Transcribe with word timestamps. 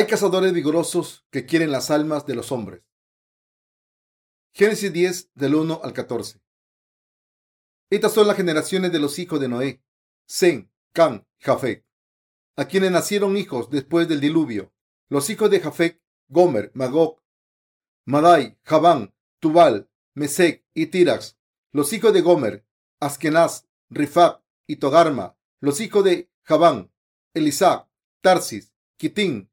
Hay 0.00 0.06
cazadores 0.06 0.54
vigorosos 0.54 1.26
que 1.30 1.44
quieren 1.44 1.70
las 1.70 1.90
almas 1.90 2.24
de 2.24 2.34
los 2.34 2.52
hombres. 2.52 2.82
Génesis 4.54 4.90
10 4.90 5.32
del 5.34 5.54
1 5.54 5.82
al 5.84 5.92
14. 5.92 6.40
Estas 7.90 8.14
son 8.14 8.26
las 8.26 8.38
generaciones 8.38 8.92
de 8.92 8.98
los 8.98 9.18
hijos 9.18 9.38
de 9.38 9.48
Noé, 9.48 9.84
Zen, 10.26 10.72
Can, 10.94 11.28
Jafet, 11.38 11.84
a 12.56 12.64
quienes 12.64 12.92
nacieron 12.92 13.36
hijos 13.36 13.68
después 13.68 14.08
del 14.08 14.22
diluvio. 14.22 14.72
Los 15.10 15.28
hijos 15.28 15.50
de 15.50 15.60
Jafet, 15.60 16.02
Gomer, 16.28 16.70
Magog, 16.72 17.20
Madai, 18.06 18.58
Javán, 18.62 19.14
Tubal, 19.38 19.90
Mesec 20.14 20.64
y 20.72 20.86
Tirax. 20.86 21.36
Los 21.72 21.92
hijos 21.92 22.14
de 22.14 22.22
Gomer, 22.22 22.66
Askenaz, 23.00 23.68
Rifat 23.90 24.42
y 24.66 24.76
Togarma. 24.76 25.36
Los 25.60 25.78
hijos 25.82 26.02
de 26.04 26.30
Javán, 26.44 26.90
Elisac, 27.34 27.86
Tarsis, 28.22 28.72
Kitín, 28.96 29.49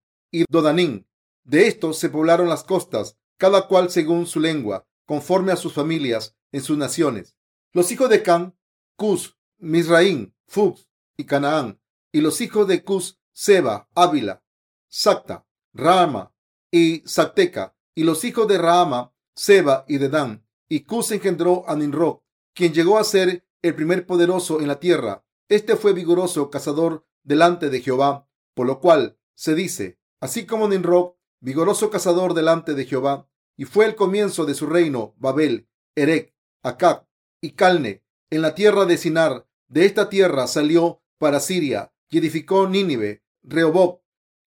Dodanín. 0.50 1.08
De 1.44 1.68
estos 1.68 1.98
se 1.98 2.10
poblaron 2.10 2.50
las 2.50 2.64
costas, 2.64 3.18
cada 3.38 3.68
cual 3.68 3.90
según 3.90 4.28
su 4.28 4.40
lengua, 4.40 4.86
conforme 5.06 5.52
a 5.52 5.56
sus 5.56 5.74
familias 5.74 6.36
en 6.52 6.62
sus 6.62 6.78
naciones. 6.78 7.36
Los 7.72 7.92
hijos 7.92 8.10
de 8.10 8.24
Can, 8.24 8.58
Cus, 8.96 9.38
Misraín, 9.58 10.36
Fux 10.48 10.88
y 11.16 11.26
Canaán. 11.26 11.80
Y 12.12 12.22
los 12.22 12.42
hijos 12.42 12.68
de 12.68 12.84
Cus, 12.84 13.20
Seba, 13.32 13.90
Ávila, 13.96 14.44
Sacta, 14.88 15.46
Rama 15.74 16.34
y 16.72 17.04
Sacteca. 17.06 17.76
Y 17.96 18.04
los 18.04 18.24
hijos 18.24 18.48
de 18.48 18.58
Rama, 18.58 19.14
Seba 19.36 19.86
y 19.88 19.98
Dedán. 19.98 20.46
Y 20.68 20.82
Cus 20.82 21.12
engendró 21.12 21.64
a 21.68 21.76
Ninro, 21.76 22.24
quien 22.54 22.74
llegó 22.74 22.98
a 22.98 23.04
ser 23.04 23.48
el 23.62 23.76
primer 23.76 24.06
poderoso 24.06 24.60
en 24.60 24.68
la 24.68 24.80
tierra. 24.80 25.24
Este 25.50 25.76
fue 25.76 25.94
vigoroso 25.94 26.50
cazador 26.50 27.06
delante 27.24 27.70
de 27.70 27.82
Jehová, 27.82 28.28
por 28.54 28.68
lo 28.68 28.80
cual 28.80 29.18
se 29.36 29.56
dice, 29.56 29.97
así 30.20 30.46
como 30.46 30.68
Nimrod, 30.68 31.14
vigoroso 31.40 31.90
cazador 31.90 32.34
delante 32.34 32.74
de 32.74 32.86
Jehová, 32.86 33.30
y 33.56 33.66
fue 33.66 33.86
el 33.86 33.96
comienzo 33.96 34.46
de 34.46 34.54
su 34.54 34.68
reino, 34.68 35.16
Babel, 35.18 35.68
Erec, 35.96 36.34
Acab 36.64 37.08
y 37.42 37.52
Calne, 37.52 38.04
en 38.30 38.42
la 38.42 38.56
tierra 38.56 38.86
de 38.86 38.98
Sinar. 38.98 39.48
De 39.68 39.86
esta 39.86 40.10
tierra 40.10 40.48
salió 40.48 41.02
para 41.18 41.40
Siria 41.40 41.94
y 42.10 42.20
edificó 42.20 42.68
Nínive, 42.68 43.24
Rehoboth, 43.44 44.02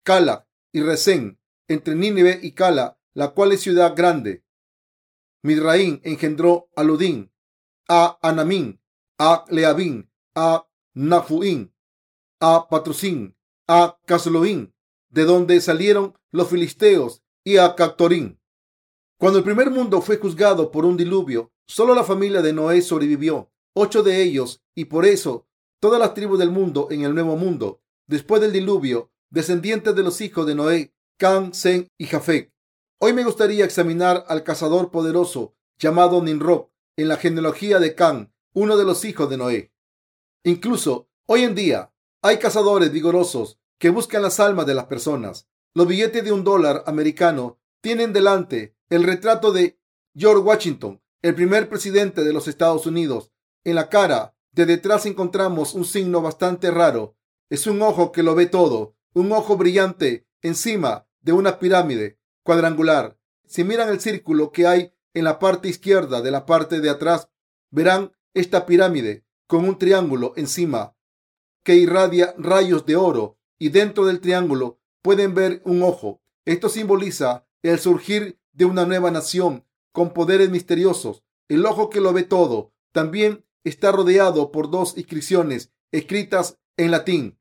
Cala 0.03 0.47
y 0.71 0.81
Resén, 0.81 1.39
entre 1.67 1.95
Nínive 1.95 2.39
y 2.41 2.51
Cala, 2.51 2.99
la 3.13 3.29
cual 3.29 3.53
es 3.53 3.61
ciudad 3.61 3.95
grande. 3.95 4.43
Midraín 5.41 6.01
engendró 6.03 6.69
a 6.75 6.83
Ludín, 6.83 7.31
a 7.87 8.17
Anamín, 8.21 8.81
a 9.17 9.45
Leabín, 9.49 10.11
a 10.35 10.67
Nafuín, 10.93 11.73
a 12.39 12.67
Patrusín, 12.67 13.37
a 13.67 13.97
Casloín, 14.05 14.74
de 15.09 15.25
donde 15.25 15.61
salieron 15.61 16.17
los 16.31 16.49
filisteos 16.49 17.23
y 17.43 17.57
a 17.57 17.75
Cactorín. 17.75 18.39
Cuando 19.17 19.39
el 19.39 19.45
primer 19.45 19.71
mundo 19.71 20.01
fue 20.01 20.17
juzgado 20.17 20.71
por 20.71 20.85
un 20.85 20.97
diluvio, 20.97 21.51
solo 21.67 21.95
la 21.95 22.03
familia 22.03 22.41
de 22.41 22.53
Noé 22.53 22.81
sobrevivió, 22.81 23.51
ocho 23.73 24.03
de 24.03 24.21
ellos, 24.21 24.61
y 24.75 24.85
por 24.85 25.05
eso 25.05 25.47
todas 25.79 25.99
las 25.99 26.13
tribus 26.13 26.39
del 26.39 26.51
mundo 26.51 26.87
en 26.91 27.03
el 27.03 27.13
nuevo 27.13 27.37
mundo, 27.37 27.81
después 28.07 28.41
del 28.41 28.51
diluvio, 28.51 29.11
descendientes 29.29 29.95
de 29.95 30.03
los 30.03 30.19
hijos 30.21 30.45
de 30.45 30.55
Noé, 30.55 30.93
Can, 31.17 31.53
Sen 31.53 31.87
y 31.97 32.05
Jafet. 32.05 32.51
Hoy 32.99 33.13
me 33.13 33.23
gustaría 33.23 33.65
examinar 33.65 34.25
al 34.27 34.43
cazador 34.43 34.91
poderoso 34.91 35.55
llamado 35.77 36.21
Ninrod 36.21 36.67
en 36.97 37.07
la 37.07 37.17
genealogía 37.17 37.79
de 37.79 37.95
Can, 37.95 38.33
uno 38.53 38.77
de 38.77 38.85
los 38.85 39.05
hijos 39.05 39.29
de 39.29 39.37
Noé. 39.37 39.73
Incluso 40.43 41.09
hoy 41.27 41.43
en 41.43 41.55
día 41.55 41.93
hay 42.21 42.39
cazadores 42.39 42.91
vigorosos 42.91 43.59
que 43.77 43.89
buscan 43.89 44.21
las 44.21 44.39
almas 44.39 44.65
de 44.65 44.75
las 44.75 44.85
personas. 44.85 45.47
Los 45.73 45.87
billetes 45.87 46.23
de 46.23 46.31
un 46.31 46.43
dólar 46.43 46.83
americano 46.87 47.59
tienen 47.81 48.13
delante 48.13 48.75
el 48.89 49.03
retrato 49.03 49.51
de 49.51 49.79
George 50.15 50.41
Washington, 50.41 51.01
el 51.21 51.35
primer 51.35 51.69
presidente 51.69 52.23
de 52.23 52.33
los 52.33 52.47
Estados 52.47 52.85
Unidos. 52.85 53.31
En 53.63 53.75
la 53.75 53.89
cara 53.89 54.35
de 54.51 54.65
detrás 54.65 55.05
encontramos 55.05 55.73
un 55.73 55.85
signo 55.85 56.21
bastante 56.21 56.71
raro. 56.71 57.17
Es 57.49 57.67
un 57.67 57.81
ojo 57.81 58.11
que 58.11 58.23
lo 58.23 58.35
ve 58.35 58.45
todo, 58.45 58.95
un 59.13 59.31
ojo 59.31 59.57
brillante 59.57 60.27
encima 60.41 61.07
de 61.21 61.33
una 61.33 61.59
pirámide 61.59 62.19
cuadrangular. 62.43 63.17
Si 63.45 63.63
miran 63.63 63.89
el 63.89 63.99
círculo 63.99 64.51
que 64.51 64.67
hay 64.67 64.93
en 65.13 65.23
la 65.23 65.39
parte 65.39 65.67
izquierda 65.67 66.21
de 66.21 66.31
la 66.31 66.45
parte 66.45 66.79
de 66.79 66.89
atrás, 66.89 67.29
verán 67.69 68.13
esta 68.33 68.65
pirámide 68.65 69.25
con 69.47 69.65
un 69.65 69.77
triángulo 69.77 70.33
encima 70.35 70.95
que 71.63 71.75
irradia 71.75 72.35
rayos 72.37 72.85
de 72.85 72.95
oro 72.95 73.34
y 73.57 73.69
dentro 73.69 74.05
del 74.05 74.19
triángulo 74.19 74.79
pueden 75.01 75.33
ver 75.33 75.61
un 75.65 75.83
ojo. 75.83 76.21
Esto 76.45 76.69
simboliza 76.69 77.45
el 77.63 77.79
surgir 77.79 78.39
de 78.53 78.65
una 78.65 78.85
nueva 78.85 79.11
nación 79.11 79.65
con 79.91 80.13
poderes 80.13 80.49
misteriosos. 80.49 81.23
El 81.47 81.65
ojo 81.65 81.89
que 81.89 82.01
lo 82.01 82.13
ve 82.13 82.23
todo 82.23 82.73
también 82.91 83.45
está 83.63 83.91
rodeado 83.91 84.51
por 84.51 84.69
dos 84.69 84.97
inscripciones 84.97 85.71
escritas 85.91 86.57
en 86.77 86.91
latín. 86.91 87.37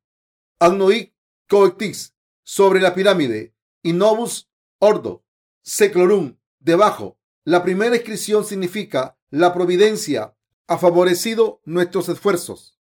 Agnoic 0.59 1.15
coectis 1.49 2.15
sobre 2.43 2.81
la 2.81 2.95
pirámide 2.95 3.55
y 3.83 3.93
Novus 3.93 4.49
Ordo 4.79 5.25
Seclorum 5.63 6.37
debajo. 6.61 7.19
La 7.45 7.63
primera 7.63 7.97
inscripción 7.97 8.45
significa 8.45 9.19
la 9.31 9.53
providencia 9.53 10.37
ha 10.67 10.79
favorecido 10.79 11.61
nuestros 11.65 12.09
esfuerzos 12.09 12.79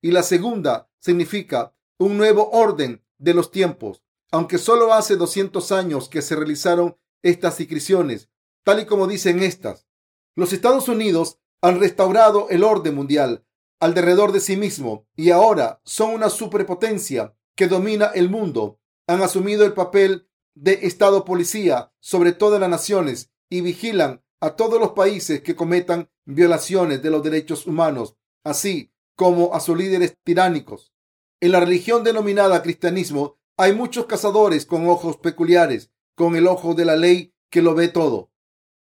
y 0.00 0.10
la 0.10 0.22
segunda 0.22 0.88
significa 0.98 1.74
un 2.00 2.16
nuevo 2.16 2.50
orden 2.50 3.04
de 3.18 3.34
los 3.34 3.50
tiempos. 3.50 4.02
Aunque 4.32 4.56
solo 4.56 4.94
hace 4.94 5.16
200 5.16 5.70
años 5.70 6.08
que 6.08 6.22
se 6.22 6.34
realizaron 6.34 6.96
estas 7.22 7.60
inscripciones, 7.60 8.30
tal 8.64 8.80
y 8.80 8.86
como 8.86 9.06
dicen 9.06 9.42
estas, 9.42 9.86
los 10.34 10.54
Estados 10.54 10.88
Unidos 10.88 11.38
han 11.60 11.78
restaurado 11.78 12.48
el 12.48 12.64
orden 12.64 12.94
mundial 12.94 13.44
alrededor 13.80 14.32
de 14.32 14.40
sí 14.40 14.56
mismo 14.56 15.06
y 15.14 15.30
ahora 15.30 15.80
son 15.84 16.10
una 16.10 16.30
superpotencia 16.30 17.34
que 17.54 17.68
domina 17.68 18.06
el 18.14 18.30
mundo. 18.30 18.80
Han 19.06 19.22
asumido 19.22 19.66
el 19.66 19.74
papel 19.74 20.26
de 20.54 20.80
Estado 20.82 21.26
policía 21.26 21.92
sobre 22.00 22.32
todas 22.32 22.60
las 22.60 22.70
naciones 22.70 23.30
y 23.50 23.60
vigilan 23.60 24.22
a 24.40 24.56
todos 24.56 24.80
los 24.80 24.92
países 24.92 25.42
que 25.42 25.54
cometan 25.54 26.08
violaciones 26.24 27.02
de 27.02 27.10
los 27.10 27.22
derechos 27.22 27.66
humanos, 27.66 28.16
así 28.42 28.90
como 29.16 29.52
a 29.54 29.60
sus 29.60 29.76
líderes 29.76 30.16
tiránicos. 30.24 30.94
En 31.42 31.52
la 31.52 31.60
religión 31.60 32.04
denominada 32.04 32.62
cristianismo 32.62 33.38
hay 33.56 33.72
muchos 33.72 34.04
cazadores 34.04 34.66
con 34.66 34.86
ojos 34.86 35.16
peculiares, 35.16 35.90
con 36.14 36.36
el 36.36 36.46
ojo 36.46 36.74
de 36.74 36.84
la 36.84 36.96
ley 36.96 37.34
que 37.48 37.62
lo 37.62 37.74
ve 37.74 37.88
todo. 37.88 38.30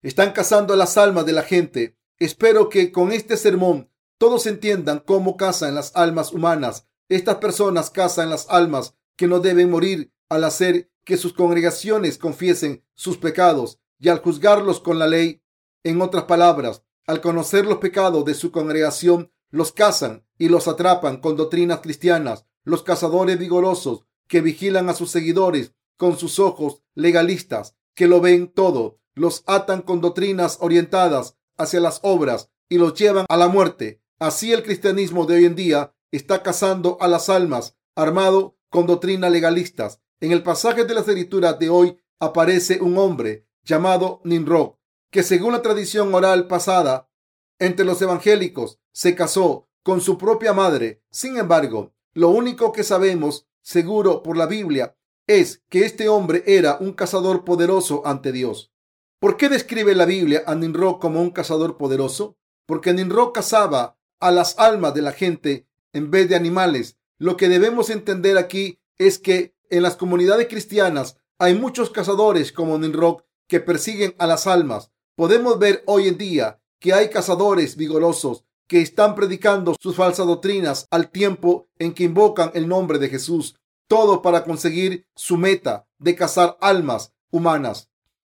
Están 0.03 0.33
cazando 0.33 0.77
las 0.77 0.99
almas 0.99 1.25
de 1.25 1.33
la 1.33 1.45
gente. 1.45 1.97
Espero 2.19 2.69
que 2.69 2.93
con 2.93 3.11
este 3.11 3.39
sermón 3.39 3.91
todos 4.19 4.47
entiendan 4.47 4.99
cómo 4.99 5.39
cazan 5.39 5.75
las 5.75 5.97
almas 5.97 6.31
humanas. 6.33 6.87
Estas 7.09 7.37
personas 7.37 7.89
cazan 7.89 8.29
las 8.29 8.47
almas 8.51 8.95
que 9.17 9.27
no 9.27 9.41
deben 9.41 9.71
morir 9.71 10.13
al 10.29 10.45
hacer 10.45 10.91
que 11.05 11.17
sus 11.17 11.33
congregaciones 11.33 12.19
confiesen 12.19 12.85
sus 12.95 13.17
pecados 13.17 13.81
y 13.99 14.11
al 14.11 14.19
juzgarlos 14.19 14.81
con 14.81 14.99
la 14.99 15.07
ley. 15.07 15.43
En 15.85 16.03
otras 16.03 16.25
palabras, 16.25 16.83
al 17.07 17.23
conocer 17.23 17.65
los 17.65 17.79
pecados 17.79 18.27
de 18.27 18.35
su 18.35 18.53
congregación, 18.53 19.32
los 19.53 19.71
cazan 19.71 20.27
y 20.39 20.49
los 20.49 20.67
atrapan 20.67 21.19
con 21.19 21.37
doctrinas 21.37 21.81
cristianas. 21.81 22.47
Los 22.65 22.83
cazadores 22.83 23.39
vigorosos 23.39 24.07
que 24.27 24.41
vigilan 24.41 24.89
a 24.89 24.95
sus 24.95 25.11
seguidores 25.11 25.75
con 25.97 26.19
sus 26.19 26.39
ojos 26.39 26.83
legalistas, 26.95 27.77
que 27.95 28.09
lo 28.09 28.21
ven 28.21 28.49
todo, 28.49 28.99
los 29.15 29.45
atan 29.47 29.83
con 29.83 30.01
doctrinas 30.01 30.59
orientadas 30.61 31.37
hacia 31.59 31.81
las 31.81 32.01
obras 32.03 32.51
y 32.69 32.79
los 32.79 32.95
llevan 32.95 33.27
a 33.29 33.37
la 33.37 33.49
muerte. 33.49 34.01
Así 34.19 34.53
el 34.53 34.63
cristianismo 34.63 35.27
de 35.27 35.37
hoy 35.37 35.45
en 35.45 35.55
día 35.55 35.95
está 36.11 36.43
cazando 36.43 36.97
a 37.01 37.09
las 37.09 37.29
almas, 37.29 37.77
armado 37.95 38.57
con 38.71 38.87
doctrinas 38.87 39.31
legalistas. 39.31 40.01
En 40.21 40.33
el 40.33 40.43
pasaje 40.43 40.85
de 40.85 40.95
las 40.95 41.07
escrituras 41.07 41.59
de 41.59 41.69
hoy 41.69 41.99
aparece 42.19 42.81
un 42.81 42.97
hombre 42.97 43.47
llamado 43.65 44.23
Nimrod, 44.25 44.77
que 45.11 45.23
según 45.23 45.53
la 45.53 45.61
tradición 45.61 46.15
oral 46.15 46.47
pasada 46.47 47.11
entre 47.59 47.85
los 47.85 48.01
evangélicos 48.01 48.79
se 48.93 49.15
casó 49.15 49.69
con 49.83 50.01
su 50.01 50.19
propia 50.19 50.53
madre. 50.53 51.03
Sin 51.11 51.37
embargo, 51.37 51.93
lo 52.15 52.29
único 52.29 52.73
que 52.73 52.85
sabemos 52.85 53.47
seguro 53.63 54.23
por 54.23 54.37
la 54.37 54.47
Biblia 54.47 54.97
es 55.27 55.63
que 55.69 55.85
este 55.85 56.09
hombre 56.09 56.43
era 56.47 56.77
un 56.81 56.93
cazador 56.93 57.45
poderoso 57.45 58.03
ante 58.07 58.33
Dios. 58.33 58.73
¿Por 59.19 59.37
qué 59.37 59.49
describe 59.49 59.95
la 59.95 60.05
Biblia 60.05 60.43
a 60.47 60.55
Ninro 60.55 60.99
como 60.99 61.21
un 61.21 61.31
cazador 61.31 61.77
poderoso? 61.77 62.37
Porque 62.67 62.93
Ninro 62.93 63.33
cazaba 63.33 63.97
a 64.21 64.31
las 64.31 64.59
almas 64.59 64.95
de 64.95 65.03
la 65.03 65.13
gente 65.13 65.69
en 65.93 66.11
vez 66.11 66.29
de 66.29 66.37
animales. 66.37 66.99
Lo 67.19 67.37
que 67.37 67.49
debemos 67.49 67.89
entender 67.91 68.37
aquí 68.37 68.81
es 68.99 69.19
que 69.19 69.55
en 69.71 69.83
las 69.83 69.97
comunidades 69.97 70.49
cristianas 70.49 71.17
hay 71.39 71.55
muchos 71.55 71.91
cazadores 71.91 72.53
como 72.53 72.79
Ninro 72.79 73.25
que 73.49 73.61
persiguen 73.61 74.15
a 74.19 74.27
las 74.27 74.47
almas. 74.47 74.91
Podemos 75.15 75.59
ver 75.59 75.83
hoy 75.87 76.09
en 76.09 76.19
día 76.19 76.61
que 76.79 76.93
hay 76.93 77.11
cazadores 77.11 77.77
vigorosos 77.77 78.45
que 78.67 78.81
están 78.81 79.15
predicando 79.15 79.75
sus 79.81 79.97
falsas 79.97 80.27
doctrinas 80.27 80.87
al 80.91 81.11
tiempo 81.11 81.69
en 81.79 81.93
que 81.93 82.05
invocan 82.05 82.51
el 82.55 82.69
nombre 82.69 82.99
de 82.99 83.09
Jesús, 83.09 83.57
todo 83.87 84.23
para 84.23 84.45
conseguir 84.45 85.07
su 85.15 85.37
meta 85.37 85.87
de 85.99 86.15
cazar 86.17 86.57
almas 86.61 87.13
humanas. 87.31 87.91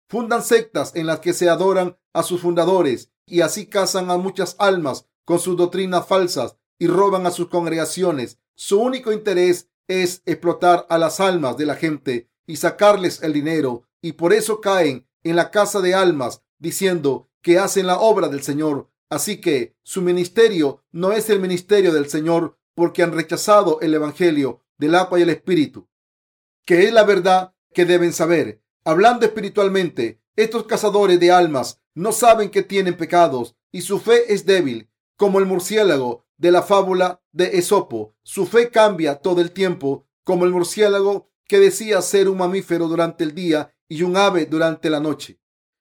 Fundan 0.08 0.44
sectas 0.44 0.96
en 0.96 1.06
las 1.06 1.20
que 1.20 1.34
se 1.34 1.50
adoran 1.50 1.98
a 2.14 2.24
sus 2.24 2.42
fundadores 2.42 3.12
y 3.26 3.42
así 3.42 3.68
cazan 3.68 4.10
a 4.10 4.18
muchas 4.18 4.56
almas 4.60 5.06
con 5.26 5.40
sus 5.40 5.56
doctrinas 5.56 6.08
falsas 6.08 6.56
y 6.80 6.88
roban 6.88 7.26
a 7.26 7.32
sus 7.32 7.50
congregaciones. 7.50 8.40
Su 8.56 8.80
único 8.82 9.12
interés 9.12 9.70
es 9.88 10.22
explotar 10.26 10.86
a 10.90 10.98
las 10.98 11.20
almas 11.20 11.58
de 11.58 11.66
la 11.66 11.76
gente 11.76 12.30
y 12.48 12.56
sacarles 12.56 13.22
el 13.22 13.34
dinero 13.34 13.84
y 14.02 14.14
por 14.14 14.34
eso 14.34 14.62
caen 14.62 15.08
en 15.24 15.36
la 15.36 15.52
casa 15.52 15.82
de 15.82 15.94
almas 15.94 16.42
diciendo 16.58 17.30
que 17.42 17.60
hacen 17.60 17.88
la 17.88 18.00
obra 18.00 18.30
del 18.30 18.42
Señor. 18.42 18.89
Así 19.10 19.42
que 19.42 19.76
su 19.84 20.02
ministerio 20.02 20.84
no 20.92 21.12
es 21.12 21.30
el 21.30 21.40
ministerio 21.40 21.92
del 21.92 22.10
Señor 22.10 22.58
porque 22.76 23.04
han 23.04 23.12
rechazado 23.12 23.80
el 23.82 23.94
Evangelio 23.94 24.62
del 24.78 24.96
agua 24.96 25.20
y 25.20 25.24
el 25.24 25.30
Espíritu, 25.30 25.90
que 26.66 26.86
es 26.86 26.94
la 26.94 27.04
verdad 27.04 27.54
que 27.74 27.86
deben 27.86 28.14
saber. 28.14 28.62
Hablando 28.86 29.26
espiritualmente, 29.26 30.22
estos 30.36 30.66
cazadores 30.66 31.20
de 31.20 31.32
almas 31.32 31.82
no 31.96 32.12
saben 32.12 32.50
que 32.50 32.64
tienen 32.64 32.96
pecados 32.96 33.56
y 33.72 33.82
su 33.82 34.00
fe 34.00 34.34
es 34.34 34.46
débil, 34.46 34.90
como 35.18 35.40
el 35.40 35.46
murciélago 35.46 36.26
de 36.38 36.52
la 36.52 36.62
fábula 36.62 37.22
de 37.32 37.58
Esopo. 37.58 38.16
Su 38.24 38.46
fe 38.46 38.70
cambia 38.70 39.16
todo 39.16 39.42
el 39.42 39.52
tiempo, 39.52 40.08
como 40.24 40.46
el 40.46 40.52
murciélago 40.52 41.30
que 41.46 41.60
decía 41.60 42.02
ser 42.02 42.30
un 42.30 42.38
mamífero 42.38 42.88
durante 42.88 43.24
el 43.24 43.36
día 43.36 43.76
y 43.90 44.04
un 44.04 44.16
ave 44.16 44.46
durante 44.46 44.90
la 44.90 45.00
noche. 45.00 45.40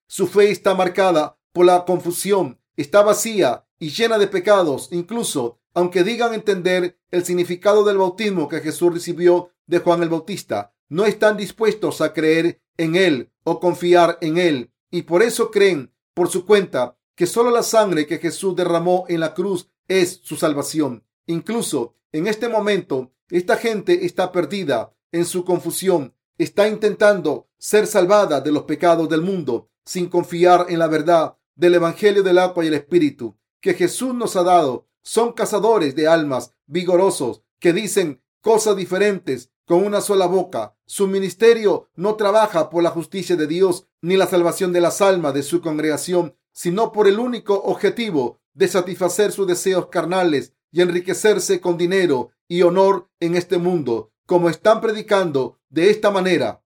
Su 0.09 0.27
fe 0.27 0.51
está 0.51 0.75
marcada 0.75 1.39
por 1.53 1.67
la 1.67 1.85
confusión, 1.85 2.59
está 2.79 3.03
vacía 3.03 3.67
y 3.81 3.91
llena 3.91 4.19
de 4.19 4.29
pecados, 4.29 4.89
incluso 4.93 5.59
aunque 5.75 6.05
digan 6.05 6.33
entender 6.33 6.99
el 7.11 7.25
significado 7.25 7.85
del 7.85 7.99
bautismo 7.99 8.49
que 8.49 8.61
Jesús 8.61 8.95
recibió 8.95 9.51
de 9.67 9.81
Juan 9.81 10.03
el 10.03 10.09
Bautista, 10.09 10.73
no 10.89 11.05
están 11.05 11.37
dispuestos 11.37 12.01
a 12.01 12.15
creer 12.15 12.61
en 12.77 12.95
él 12.95 13.31
o 13.43 13.59
confiar 13.61 14.17
en 14.21 14.39
él 14.39 14.71
y 14.91 15.03
por 15.03 15.23
eso 15.23 15.51
creen 15.51 15.93
por 16.15 16.29
su 16.29 16.47
cuenta 16.47 16.97
que 17.17 17.27
solo 17.27 17.51
la 17.51 17.65
sangre 17.65 18.07
que 18.07 18.19
Jesús 18.19 18.55
derramó 18.55 19.05
en 19.09 19.21
la 19.21 19.35
cruz 19.35 19.69
es 19.89 20.21
su 20.23 20.37
salvación. 20.37 21.05
Incluso 21.27 21.97
en 22.13 22.29
este 22.29 22.49
momento, 22.49 23.13
esta 23.29 23.57
gente 23.57 24.07
está 24.07 24.31
perdida 24.31 24.95
en 25.11 25.25
su 25.25 25.45
confusión, 25.45 26.15
está 26.39 26.69
intentando 26.69 27.49
ser 27.59 27.89
salvada 27.89 28.41
de 28.41 28.53
los 28.53 28.63
pecados 28.63 29.09
del 29.09 29.23
mundo 29.23 29.69
sin 29.85 30.09
confiar 30.09 30.67
en 30.69 30.79
la 30.79 30.87
verdad 30.87 31.37
del 31.58 31.75
Evangelio 31.75 32.22
del 32.22 32.38
agua 32.38 32.64
y 32.64 32.69
el 32.69 32.75
Espíritu 32.75 33.37
que 33.60 33.75
Jesús 33.75 34.14
nos 34.14 34.37
ha 34.37 34.44
dado. 34.44 34.87
Son 35.02 35.32
cazadores 35.32 35.94
de 35.94 36.06
almas 36.06 36.55
vigorosos 36.66 37.43
que 37.58 37.72
dicen 37.72 38.22
cosas 38.40 38.76
diferentes 38.76 39.50
con 39.66 39.84
una 39.84 40.00
sola 40.00 40.26
boca. 40.26 40.76
Su 40.87 41.08
ministerio 41.08 41.90
no 41.96 42.14
trabaja 42.14 42.70
por 42.70 42.82
la 42.82 42.90
justicia 42.90 43.37
de 43.37 43.46
Dios 43.46 43.87
ni 44.00 44.16
la 44.16 44.26
salvación 44.26 44.72
de 44.72 44.81
las 44.81 45.02
almas 45.02 45.34
de 45.34 45.43
su 45.43 45.60
congregación, 45.60 46.37
sino 46.52 46.93
por 46.93 47.08
el 47.08 47.19
único 47.19 47.55
objetivo 47.55 48.40
de 48.55 48.69
satisfacer 48.69 49.32
sus 49.32 49.46
deseos 49.46 49.88
carnales 49.88 50.55
y 50.70 50.81
enriquecerse 50.81 51.60
con 51.60 51.76
dinero 51.76 52.31
y 52.46 52.62
honor 52.62 53.10
en 53.19 53.34
este 53.34 53.58
mundo. 53.58 54.12
Como 54.26 54.49
están 54.49 54.81
predicando 54.81 55.58
de 55.70 55.90
esta 55.90 56.10
manera, 56.10 56.62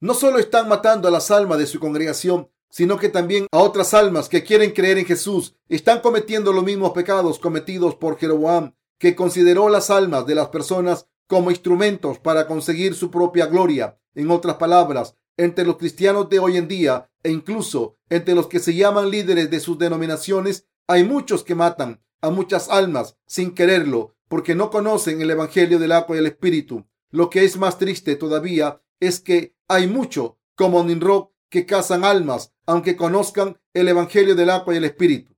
no 0.00 0.14
solo 0.14 0.38
están 0.38 0.68
matando 0.68 1.06
a 1.06 1.10
las 1.10 1.30
almas 1.30 1.58
de 1.58 1.66
su 1.66 1.78
congregación, 1.78 2.50
sino 2.70 2.98
que 2.98 3.08
también 3.08 3.46
a 3.52 3.58
otras 3.58 3.94
almas 3.94 4.28
que 4.28 4.42
quieren 4.42 4.72
creer 4.72 4.98
en 4.98 5.06
Jesús. 5.06 5.54
Están 5.68 6.00
cometiendo 6.00 6.52
los 6.52 6.64
mismos 6.64 6.92
pecados 6.92 7.38
cometidos 7.38 7.94
por 7.94 8.18
Jeroboam, 8.18 8.74
que 8.98 9.14
consideró 9.14 9.68
las 9.68 9.90
almas 9.90 10.26
de 10.26 10.34
las 10.34 10.48
personas 10.48 11.08
como 11.26 11.50
instrumentos 11.50 12.18
para 12.18 12.46
conseguir 12.46 12.94
su 12.94 13.10
propia 13.10 13.46
gloria. 13.46 13.98
En 14.14 14.30
otras 14.30 14.56
palabras, 14.56 15.16
entre 15.36 15.66
los 15.66 15.76
cristianos 15.76 16.28
de 16.28 16.38
hoy 16.38 16.56
en 16.56 16.68
día 16.68 17.10
e 17.22 17.30
incluso 17.30 17.96
entre 18.08 18.34
los 18.34 18.46
que 18.46 18.60
se 18.60 18.74
llaman 18.74 19.10
líderes 19.10 19.50
de 19.50 19.60
sus 19.60 19.78
denominaciones, 19.78 20.66
hay 20.86 21.04
muchos 21.04 21.42
que 21.42 21.54
matan 21.54 22.00
a 22.20 22.30
muchas 22.30 22.68
almas 22.70 23.16
sin 23.26 23.54
quererlo 23.54 24.14
porque 24.28 24.54
no 24.54 24.70
conocen 24.70 25.20
el 25.20 25.30
Evangelio 25.30 25.78
del 25.78 25.92
agua 25.92 26.16
y 26.16 26.20
el 26.20 26.26
Espíritu. 26.26 26.86
Lo 27.10 27.30
que 27.30 27.44
es 27.44 27.56
más 27.56 27.78
triste 27.78 28.16
todavía 28.16 28.80
es 29.00 29.20
que 29.20 29.54
hay 29.68 29.86
mucho 29.86 30.38
como 30.54 30.82
Ninrod 30.82 31.28
que 31.48 31.66
cazan 31.66 32.04
almas 32.04 32.52
aunque 32.66 32.96
conozcan 32.96 33.58
el 33.74 33.88
Evangelio 33.88 34.34
del 34.34 34.50
agua 34.50 34.74
y 34.74 34.78
el 34.78 34.84
Espíritu. 34.84 35.34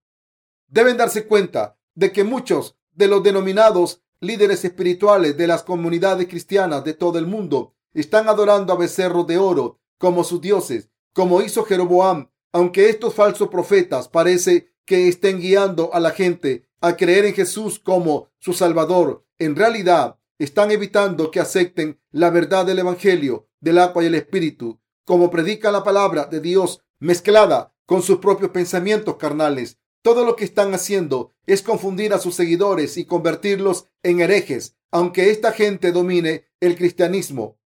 Deben 0.66 0.96
darse 0.96 1.26
cuenta 1.26 1.78
de 1.94 2.10
que 2.12 2.24
muchos 2.24 2.76
de 2.92 3.06
los 3.06 3.22
denominados 3.22 4.02
líderes 4.20 4.64
espirituales 4.64 5.36
de 5.36 5.46
las 5.46 5.62
comunidades 5.62 6.26
cristianas 6.26 6.84
de 6.84 6.94
todo 6.94 7.18
el 7.18 7.26
mundo 7.26 7.74
están 7.92 8.28
adorando 8.28 8.72
a 8.72 8.76
becerros 8.76 9.26
de 9.26 9.38
oro 9.38 9.80
como 9.98 10.24
sus 10.24 10.40
dioses, 10.40 10.90
como 11.12 11.42
hizo 11.42 11.64
Jeroboam, 11.64 12.30
aunque 12.52 12.88
estos 12.88 13.14
falsos 13.14 13.48
profetas 13.48 14.08
parece 14.08 14.72
que 14.84 15.08
estén 15.08 15.40
guiando 15.40 15.92
a 15.92 16.00
la 16.00 16.10
gente 16.10 16.68
a 16.80 16.96
creer 16.96 17.26
en 17.26 17.34
Jesús 17.34 17.78
como 17.78 18.30
su 18.38 18.52
Salvador. 18.52 19.24
En 19.38 19.54
realidad, 19.56 20.18
están 20.38 20.70
evitando 20.70 21.30
que 21.30 21.40
acepten 21.40 22.00
la 22.10 22.30
verdad 22.30 22.64
del 22.64 22.78
Evangelio 22.78 23.48
del 23.60 23.78
agua 23.78 24.02
y 24.02 24.06
el 24.06 24.14
Espíritu, 24.14 24.80
como 25.08 25.30
predica 25.30 25.72
la 25.72 25.84
palabra 25.84 26.26
de 26.26 26.38
Dios 26.38 26.82
mezclada 26.98 27.74
con 27.86 28.02
sus 28.02 28.18
propios 28.18 28.50
pensamientos 28.50 29.16
carnales. 29.16 29.78
Todo 30.02 30.22
lo 30.22 30.36
que 30.36 30.44
están 30.44 30.74
haciendo 30.74 31.32
es 31.46 31.62
confundir 31.62 32.12
a 32.12 32.18
sus 32.18 32.34
seguidores 32.34 32.98
y 32.98 33.06
convertirlos 33.06 33.86
en 34.02 34.20
herejes, 34.20 34.76
aunque 34.90 35.30
esta 35.30 35.52
gente 35.52 35.92
domine 35.92 36.44
el 36.60 36.76
cristianismo. 36.76 37.58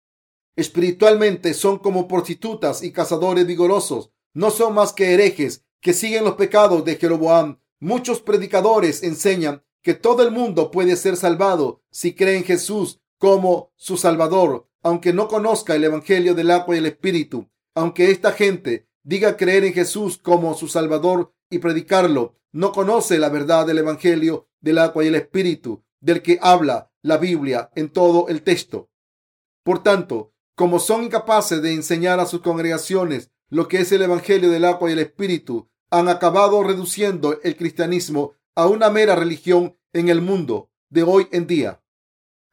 Espiritualmente 0.54 1.52
son 1.52 1.80
como 1.80 2.06
prostitutas 2.06 2.84
y 2.84 2.92
cazadores 2.92 3.44
vigorosos. 3.44 4.12
No 4.34 4.52
son 4.52 4.74
más 4.74 4.92
que 4.92 5.12
herejes 5.12 5.64
que 5.80 5.94
siguen 5.94 6.22
los 6.22 6.34
pecados 6.34 6.84
de 6.84 6.94
Jeroboam. 6.94 7.58
Muchos 7.80 8.20
predicadores 8.20 9.02
enseñan 9.02 9.64
que 9.82 9.94
todo 9.94 10.22
el 10.22 10.30
mundo 10.30 10.70
puede 10.70 10.94
ser 10.94 11.16
salvado 11.16 11.82
si 11.90 12.14
cree 12.14 12.36
en 12.36 12.44
Jesús 12.44 13.00
como 13.18 13.72
su 13.74 13.96
Salvador, 13.96 14.68
aunque 14.82 15.12
no 15.12 15.28
conozca 15.28 15.74
el 15.74 15.84
Evangelio 15.84 16.34
del 16.34 16.50
agua 16.50 16.74
y 16.74 16.78
el 16.78 16.86
Espíritu. 16.86 17.48
Aunque 17.74 18.10
esta 18.10 18.32
gente 18.32 18.88
diga 19.02 19.36
creer 19.36 19.64
en 19.64 19.72
Jesús 19.72 20.18
como 20.18 20.54
su 20.54 20.68
Salvador 20.68 21.34
y 21.50 21.58
predicarlo, 21.58 22.36
no 22.52 22.72
conoce 22.72 23.18
la 23.18 23.28
verdad 23.28 23.66
del 23.66 23.78
Evangelio 23.78 24.48
del 24.60 24.78
agua 24.78 25.04
y 25.04 25.08
el 25.08 25.14
Espíritu, 25.14 25.84
del 26.00 26.22
que 26.22 26.38
habla 26.42 26.92
la 27.02 27.16
Biblia 27.16 27.70
en 27.74 27.90
todo 27.90 28.28
el 28.28 28.42
texto. 28.42 28.90
Por 29.64 29.82
tanto, 29.82 30.34
como 30.54 30.78
son 30.78 31.04
incapaces 31.04 31.62
de 31.62 31.72
enseñar 31.72 32.20
a 32.20 32.26
sus 32.26 32.42
congregaciones 32.42 33.30
lo 33.48 33.68
que 33.68 33.80
es 33.80 33.92
el 33.92 34.02
Evangelio 34.02 34.50
del 34.50 34.64
agua 34.64 34.90
y 34.90 34.92
el 34.92 34.98
Espíritu, 34.98 35.68
han 35.90 36.08
acabado 36.08 36.62
reduciendo 36.62 37.38
el 37.42 37.56
cristianismo 37.56 38.34
a 38.54 38.66
una 38.66 38.90
mera 38.90 39.14
religión 39.14 39.76
en 39.92 40.08
el 40.08 40.20
mundo 40.20 40.70
de 40.90 41.02
hoy 41.02 41.28
en 41.32 41.46
día. 41.46 41.82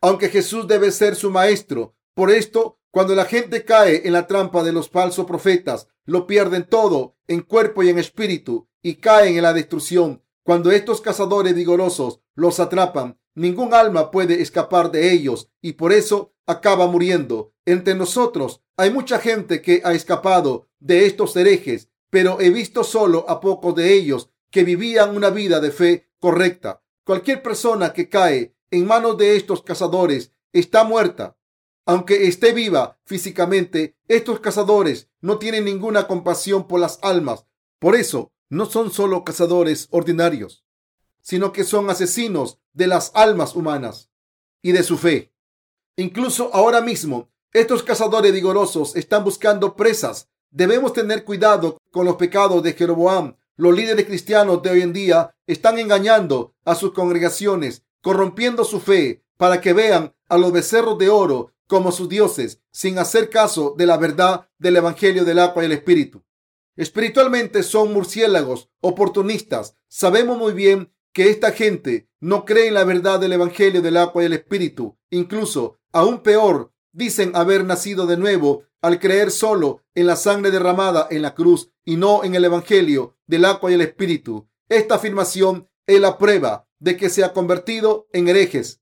Aunque 0.02 0.30
Jesús 0.30 0.68
debe 0.68 0.92
ser 0.92 1.16
su 1.16 1.30
maestro, 1.30 1.96
por 2.20 2.32
esto 2.32 2.82
cuando 2.92 3.16
la 3.16 3.24
gente 3.24 3.64
cae 3.64 4.02
en 4.06 4.12
la 4.12 4.28
trampa 4.28 4.62
de 4.62 4.74
los 4.74 4.90
falsos 4.90 5.26
profetas, 5.26 5.88
lo 6.04 6.28
pierden 6.28 6.68
todo 6.68 7.16
en 7.30 7.44
cuerpo 7.44 7.82
y 7.82 7.88
en 7.88 7.98
espíritu 7.98 8.68
y 8.82 8.96
caen 8.96 9.38
en 9.38 9.44
la 9.44 9.54
destrucción. 9.54 10.22
Cuando 10.44 10.70
estos 10.70 11.00
cazadores 11.00 11.56
vigorosos 11.56 12.20
los 12.36 12.60
atrapan, 12.60 13.18
ningún 13.36 13.74
alma 13.74 14.12
puede 14.12 14.42
escapar 14.42 14.92
de 14.92 15.14
ellos 15.14 15.50
y 15.62 15.74
por 15.74 15.94
eso 15.94 16.34
acaba 16.46 16.88
muriendo. 16.88 17.54
Entre 17.66 17.96
nosotros 17.96 18.64
hay 18.76 18.92
mucha 18.92 19.20
gente 19.20 19.62
que 19.62 19.82
ha 19.86 19.94
escapado 19.94 20.68
de 20.80 21.06
estos 21.06 21.38
herejes, 21.38 21.88
pero 22.10 22.42
he 22.42 22.50
visto 22.50 22.84
solo 22.84 23.24
a 23.30 23.40
pocos 23.40 23.76
de 23.76 23.94
ellos 23.94 24.30
que 24.52 24.66
vivían 24.66 25.16
una 25.16 25.30
vida 25.30 25.62
de 25.62 25.72
fe 25.72 26.10
correcta. 26.20 26.84
Cualquier 27.06 27.42
persona 27.42 27.94
que 27.94 28.10
cae 28.10 28.58
en 28.72 28.86
manos 28.86 29.18
de 29.18 29.38
estos 29.38 29.64
cazadores 29.64 30.34
está 30.52 30.84
muerta. 30.84 31.38
Aunque 31.90 32.28
esté 32.28 32.54
viva 32.54 33.00
físicamente, 33.04 33.96
estos 34.08 34.42
cazadores 34.42 35.10
no 35.22 35.40
tienen 35.40 35.66
ninguna 35.66 36.06
compasión 36.06 36.68
por 36.68 36.80
las 36.80 37.00
almas. 37.02 37.48
Por 37.80 37.96
eso, 37.96 38.32
no 38.48 38.68
son 38.68 38.92
solo 38.92 39.24
cazadores 39.24 39.88
ordinarios, 39.90 40.64
sino 41.24 41.52
que 41.52 41.64
son 41.64 41.90
asesinos 41.90 42.60
de 42.74 42.86
las 42.86 43.12
almas 43.16 43.56
humanas 43.56 44.12
y 44.62 44.72
de 44.72 44.84
su 44.84 45.00
fe. 45.00 45.34
Incluso 45.96 46.52
ahora 46.54 46.82
mismo, 46.82 47.32
estos 47.54 47.82
cazadores 47.82 48.34
vigorosos 48.34 48.96
están 48.96 49.24
buscando 49.24 49.76
presas. 49.76 50.30
Debemos 50.52 50.94
tener 50.94 51.26
cuidado 51.26 51.80
con 51.90 52.06
los 52.06 52.18
pecados 52.18 52.62
de 52.62 52.74
Jeroboam. 52.74 53.36
Los 53.56 53.76
líderes 53.76 54.06
cristianos 54.06 54.62
de 54.62 54.70
hoy 54.70 54.82
en 54.84 54.94
día 54.94 55.36
están 55.48 55.80
engañando 55.80 56.54
a 56.66 56.76
sus 56.76 56.94
congregaciones, 56.94 57.82
corrompiendo 58.04 58.64
su 58.64 58.80
fe 58.80 59.24
para 59.38 59.60
que 59.60 59.74
vean 59.74 60.14
a 60.28 60.38
los 60.38 60.52
becerros 60.52 61.00
de 61.00 61.10
oro 61.10 61.52
como 61.70 61.92
sus 61.92 62.10
dioses, 62.10 62.62
sin 62.72 62.98
hacer 62.98 63.30
caso 63.30 63.76
de 63.78 63.86
la 63.86 63.98
verdad 63.98 64.50
del 64.58 64.78
Evangelio 64.78 65.24
del 65.24 65.38
agua 65.38 65.62
y 65.62 65.68
el 65.68 65.72
Espíritu. 65.74 66.24
Espiritualmente 66.76 67.62
son 67.62 67.94
murciélagos 67.94 68.72
oportunistas. 68.82 69.78
Sabemos 69.88 70.36
muy 70.36 70.54
bien 70.54 70.92
que 71.14 71.30
esta 71.30 71.52
gente 71.52 72.10
no 72.20 72.44
cree 72.44 72.70
en 72.70 72.74
la 72.74 72.86
verdad 72.86 73.20
del 73.20 73.34
Evangelio 73.34 73.84
del 73.84 73.98
agua 73.98 74.24
y 74.24 74.26
el 74.26 74.34
Espíritu. 74.34 74.98
Incluso, 75.12 75.78
aún 75.92 76.24
peor, 76.24 76.74
dicen 76.92 77.36
haber 77.36 77.64
nacido 77.64 78.08
de 78.08 78.18
nuevo 78.18 78.64
al 78.82 79.00
creer 79.00 79.30
solo 79.30 79.84
en 79.94 80.08
la 80.08 80.16
sangre 80.16 80.50
derramada 80.50 81.08
en 81.12 81.22
la 81.22 81.36
cruz 81.36 81.72
y 81.86 81.98
no 81.98 82.24
en 82.24 82.34
el 82.34 82.46
Evangelio 82.46 83.16
del 83.28 83.46
agua 83.46 83.70
y 83.70 83.76
el 83.76 83.82
Espíritu. 83.82 84.50
Esta 84.70 84.96
afirmación 84.96 85.70
es 85.86 86.00
la 86.00 86.18
prueba 86.18 86.68
de 86.80 86.98
que 86.98 87.10
se 87.10 87.24
ha 87.24 87.32
convertido 87.32 88.08
en 88.12 88.28
herejes. 88.28 88.82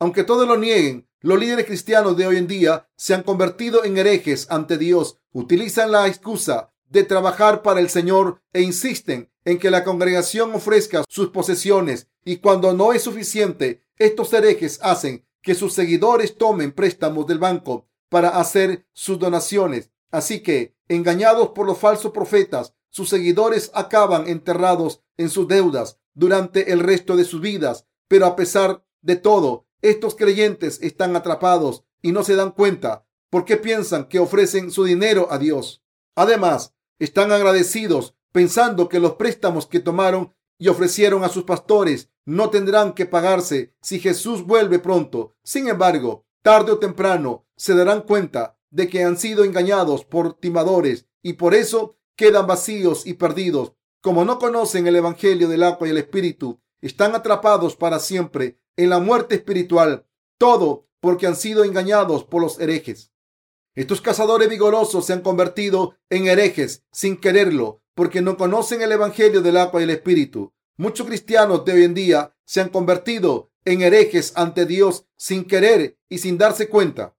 Aunque 0.00 0.24
todos 0.24 0.48
lo 0.48 0.56
nieguen, 0.56 1.08
los 1.24 1.40
líderes 1.40 1.64
cristianos 1.64 2.18
de 2.18 2.26
hoy 2.26 2.36
en 2.36 2.46
día 2.46 2.86
se 2.96 3.14
han 3.14 3.22
convertido 3.22 3.82
en 3.82 3.96
herejes 3.96 4.46
ante 4.50 4.76
Dios. 4.76 5.20
Utilizan 5.32 5.90
la 5.90 6.06
excusa 6.06 6.74
de 6.90 7.02
trabajar 7.02 7.62
para 7.62 7.80
el 7.80 7.88
Señor 7.88 8.42
e 8.52 8.60
insisten 8.60 9.32
en 9.46 9.58
que 9.58 9.70
la 9.70 9.84
congregación 9.84 10.52
ofrezca 10.54 11.02
sus 11.08 11.30
posesiones 11.30 12.08
y 12.26 12.36
cuando 12.36 12.74
no 12.74 12.92
es 12.92 13.00
suficiente, 13.00 13.86
estos 13.96 14.34
herejes 14.34 14.78
hacen 14.82 15.26
que 15.40 15.54
sus 15.54 15.72
seguidores 15.72 16.36
tomen 16.36 16.72
préstamos 16.72 17.26
del 17.26 17.38
banco 17.38 17.88
para 18.10 18.38
hacer 18.38 18.86
sus 18.92 19.18
donaciones. 19.18 19.90
Así 20.10 20.42
que, 20.42 20.76
engañados 20.88 21.48
por 21.54 21.64
los 21.64 21.78
falsos 21.78 22.12
profetas, 22.12 22.74
sus 22.90 23.08
seguidores 23.08 23.70
acaban 23.72 24.28
enterrados 24.28 25.00
en 25.16 25.30
sus 25.30 25.48
deudas 25.48 25.98
durante 26.12 26.70
el 26.70 26.80
resto 26.80 27.16
de 27.16 27.24
sus 27.24 27.40
vidas. 27.40 27.86
Pero 28.08 28.26
a 28.26 28.36
pesar 28.36 28.84
de 29.00 29.16
todo, 29.16 29.64
estos 29.84 30.14
creyentes 30.14 30.78
están 30.80 31.14
atrapados 31.14 31.84
y 32.00 32.12
no 32.12 32.24
se 32.24 32.36
dan 32.36 32.52
cuenta 32.52 33.06
porque 33.28 33.58
piensan 33.58 34.06
que 34.06 34.18
ofrecen 34.18 34.70
su 34.70 34.84
dinero 34.84 35.28
a 35.30 35.38
Dios. 35.38 35.82
Además, 36.16 36.74
están 36.98 37.32
agradecidos 37.32 38.14
pensando 38.32 38.88
que 38.88 38.98
los 38.98 39.16
préstamos 39.16 39.66
que 39.66 39.80
tomaron 39.80 40.32
y 40.58 40.68
ofrecieron 40.68 41.22
a 41.22 41.28
sus 41.28 41.44
pastores 41.44 42.08
no 42.24 42.48
tendrán 42.48 42.94
que 42.94 43.04
pagarse 43.04 43.74
si 43.82 44.00
Jesús 44.00 44.46
vuelve 44.46 44.78
pronto. 44.78 45.34
Sin 45.42 45.68
embargo, 45.68 46.24
tarde 46.42 46.72
o 46.72 46.78
temprano 46.78 47.44
se 47.54 47.74
darán 47.74 48.02
cuenta 48.02 48.56
de 48.70 48.88
que 48.88 49.04
han 49.04 49.18
sido 49.18 49.44
engañados 49.44 50.06
por 50.06 50.32
timadores 50.32 51.06
y 51.22 51.34
por 51.34 51.54
eso 51.54 51.98
quedan 52.16 52.46
vacíos 52.46 53.06
y 53.06 53.14
perdidos. 53.14 53.74
Como 54.00 54.24
no 54.24 54.38
conocen 54.38 54.86
el 54.86 54.96
Evangelio 54.96 55.46
del 55.48 55.62
agua 55.62 55.86
y 55.86 55.90
el 55.90 55.98
Espíritu, 55.98 56.58
están 56.80 57.14
atrapados 57.14 57.76
para 57.76 57.98
siempre 57.98 58.58
en 58.76 58.90
la 58.90 58.98
muerte 58.98 59.36
espiritual. 59.36 60.06
Todo 60.38 60.86
porque 61.00 61.26
han 61.26 61.36
sido 61.36 61.64
engañados 61.64 62.24
por 62.24 62.42
los 62.42 62.58
herejes. 62.58 63.12
Estos 63.74 64.00
cazadores 64.00 64.48
vigorosos 64.48 65.06
se 65.06 65.12
han 65.12 65.20
convertido 65.20 65.96
en 66.08 66.28
herejes 66.28 66.84
sin 66.92 67.16
quererlo, 67.16 67.82
porque 67.94 68.22
no 68.22 68.36
conocen 68.36 68.82
el 68.82 68.92
Evangelio 68.92 69.42
del 69.42 69.56
agua 69.56 69.80
y 69.80 69.84
el 69.84 69.90
Espíritu. 69.90 70.52
Muchos 70.76 71.06
cristianos 71.06 71.64
de 71.64 71.72
hoy 71.72 71.84
en 71.84 71.94
día 71.94 72.34
se 72.44 72.60
han 72.60 72.68
convertido 72.68 73.50
en 73.64 73.82
herejes 73.82 74.32
ante 74.36 74.66
Dios 74.66 75.06
sin 75.16 75.44
querer 75.44 75.98
y 76.08 76.18
sin 76.18 76.38
darse 76.38 76.68
cuenta. 76.68 77.16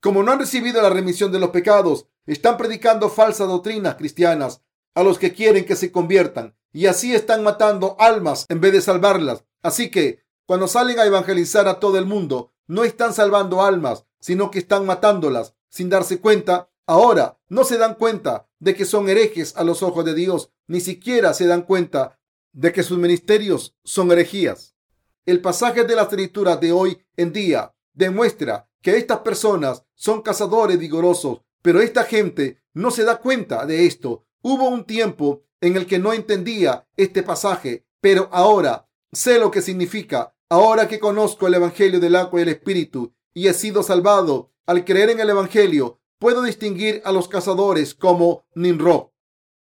Como 0.00 0.22
no 0.22 0.32
han 0.32 0.40
recibido 0.40 0.82
la 0.82 0.90
remisión 0.90 1.30
de 1.30 1.38
los 1.38 1.50
pecados, 1.50 2.06
están 2.26 2.56
predicando 2.56 3.08
falsas 3.08 3.48
doctrinas 3.48 3.96
cristianas 3.96 4.62
a 4.94 5.02
los 5.02 5.18
que 5.18 5.32
quieren 5.32 5.64
que 5.64 5.76
se 5.76 5.92
conviertan 5.92 6.56
y 6.72 6.86
así 6.86 7.14
están 7.14 7.42
matando 7.42 7.96
almas 7.98 8.46
en 8.48 8.60
vez 8.60 8.72
de 8.72 8.80
salvarlas. 8.80 9.44
Así 9.62 9.90
que 9.90 10.21
cuando 10.46 10.68
salen 10.68 10.98
a 10.98 11.04
evangelizar 11.04 11.68
a 11.68 11.80
todo 11.80 11.98
el 11.98 12.06
mundo, 12.06 12.52
no 12.66 12.84
están 12.84 13.12
salvando 13.12 13.62
almas, 13.62 14.04
sino 14.20 14.50
que 14.50 14.58
están 14.58 14.86
matándolas 14.86 15.54
sin 15.68 15.88
darse 15.88 16.20
cuenta. 16.20 16.68
Ahora 16.86 17.38
no 17.48 17.64
se 17.64 17.78
dan 17.78 17.94
cuenta 17.94 18.48
de 18.58 18.74
que 18.74 18.84
son 18.84 19.08
herejes 19.08 19.56
a 19.56 19.64
los 19.64 19.82
ojos 19.82 20.04
de 20.04 20.14
Dios, 20.14 20.50
ni 20.66 20.80
siquiera 20.80 21.34
se 21.34 21.46
dan 21.46 21.62
cuenta 21.62 22.18
de 22.52 22.72
que 22.72 22.82
sus 22.82 22.98
ministerios 22.98 23.76
son 23.84 24.12
herejías. 24.12 24.76
El 25.24 25.40
pasaje 25.40 25.84
de 25.84 25.94
la 25.94 26.02
escritura 26.02 26.56
de 26.56 26.72
hoy 26.72 27.02
en 27.16 27.32
día 27.32 27.74
demuestra 27.94 28.68
que 28.80 28.96
estas 28.96 29.20
personas 29.20 29.84
son 29.94 30.22
cazadores 30.22 30.78
vigorosos, 30.78 31.40
pero 31.62 31.80
esta 31.80 32.04
gente 32.04 32.62
no 32.74 32.90
se 32.90 33.04
da 33.04 33.18
cuenta 33.18 33.64
de 33.64 33.86
esto. 33.86 34.24
Hubo 34.42 34.68
un 34.68 34.84
tiempo 34.84 35.44
en 35.60 35.76
el 35.76 35.86
que 35.86 35.98
no 35.98 36.12
entendía 36.12 36.86
este 36.96 37.22
pasaje, 37.22 37.86
pero 38.00 38.28
ahora 38.32 38.88
sé 39.12 39.38
lo 39.38 39.50
que 39.50 39.62
significa. 39.62 40.31
Ahora 40.52 40.86
que 40.86 40.98
conozco 40.98 41.46
el 41.46 41.54
Evangelio 41.54 41.98
del 41.98 42.14
agua 42.14 42.38
y 42.38 42.42
el 42.42 42.50
Espíritu 42.50 43.14
y 43.32 43.48
he 43.48 43.54
sido 43.54 43.82
salvado 43.82 44.52
al 44.66 44.84
creer 44.84 45.08
en 45.08 45.18
el 45.18 45.30
Evangelio, 45.30 46.02
puedo 46.18 46.42
distinguir 46.42 47.00
a 47.06 47.12
los 47.12 47.26
cazadores 47.26 47.94
como 47.94 48.44
Nimrod. 48.54 49.12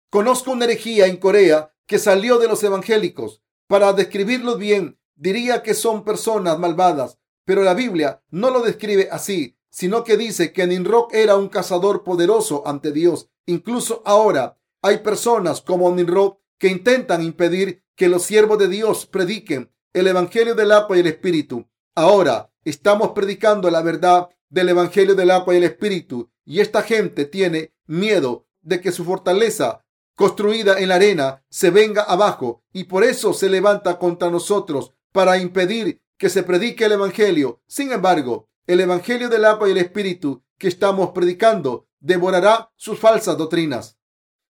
Conozco 0.10 0.50
una 0.50 0.66
herejía 0.66 1.06
en 1.06 1.18
Corea 1.18 1.76
que 1.86 2.00
salió 2.00 2.40
de 2.40 2.48
los 2.48 2.64
evangélicos. 2.64 3.44
Para 3.68 3.94
describirlos 3.94 4.58
bien, 4.58 5.00
diría 5.16 5.62
que 5.62 5.76
son 5.76 6.04
personas 6.04 6.58
malvadas, 6.58 7.20
pero 7.46 7.62
la 7.62 7.76
Biblia 7.76 8.24
no 8.32 8.50
lo 8.50 8.64
describe 8.64 9.10
así, 9.12 9.60
sino 9.70 10.04
que 10.04 10.18
dice 10.18 10.54
que 10.54 10.66
Nimrod 10.66 11.14
era 11.14 11.36
un 11.36 11.50
cazador 11.50 12.04
poderoso 12.04 12.64
ante 12.66 12.92
Dios. 12.92 13.30
Incluso 13.46 14.02
ahora 14.06 14.58
hay 14.82 14.98
personas 14.98 15.62
como 15.62 15.92
Nimrod 15.92 16.38
que 16.58 16.70
intentan 16.70 17.22
impedir 17.22 17.84
que 17.96 18.10
los 18.10 18.24
siervos 18.24 18.58
de 18.58 18.70
Dios 18.70 19.06
prediquen 19.06 19.72
el 19.94 20.08
Evangelio 20.08 20.56
del 20.56 20.72
agua 20.72 20.98
y 20.98 21.00
el 21.00 21.08
Espíritu. 21.08 21.68
Ahora 21.96 22.52
estamos 22.64 23.12
predicando 23.12 23.72
la 23.72 23.82
verdad 23.82 24.30
del 24.50 24.70
Evangelio 24.70 25.16
del 25.16 25.32
agua 25.32 25.54
y 25.54 25.58
el 25.58 25.64
Espíritu 25.64 26.30
y 26.46 26.60
esta 26.60 26.84
gente 26.84 27.26
tiene 27.26 27.74
miedo 27.88 28.48
de 28.62 28.82
que 28.82 28.92
su 28.92 29.04
fortaleza 29.04 29.86
construida 30.16 30.80
en 30.80 30.90
la 30.90 30.96
arena 30.96 31.44
se 31.50 31.72
venga 31.72 32.04
abajo 32.04 32.64
y 32.72 32.84
por 32.84 33.04
eso 33.04 33.34
se 33.34 33.50
levanta 33.50 33.98
contra 33.98 34.30
nosotros 34.30 34.94
para 35.12 35.38
impedir 35.38 36.02
que 36.18 36.30
se 36.30 36.44
predique 36.44 36.86
el 36.86 36.92
Evangelio. 36.92 37.62
Sin 37.68 37.92
embargo, 37.92 38.50
el 38.68 38.82
Evangelio 38.82 39.30
del 39.30 39.46
agua 39.46 39.68
y 39.68 39.72
el 39.72 39.78
Espíritu 39.78 40.44
que 40.58 40.68
estamos 40.68 41.12
predicando 41.12 41.88
devorará 42.00 42.72
sus 42.76 43.00
falsas 43.00 43.38
doctrinas. 43.38 43.98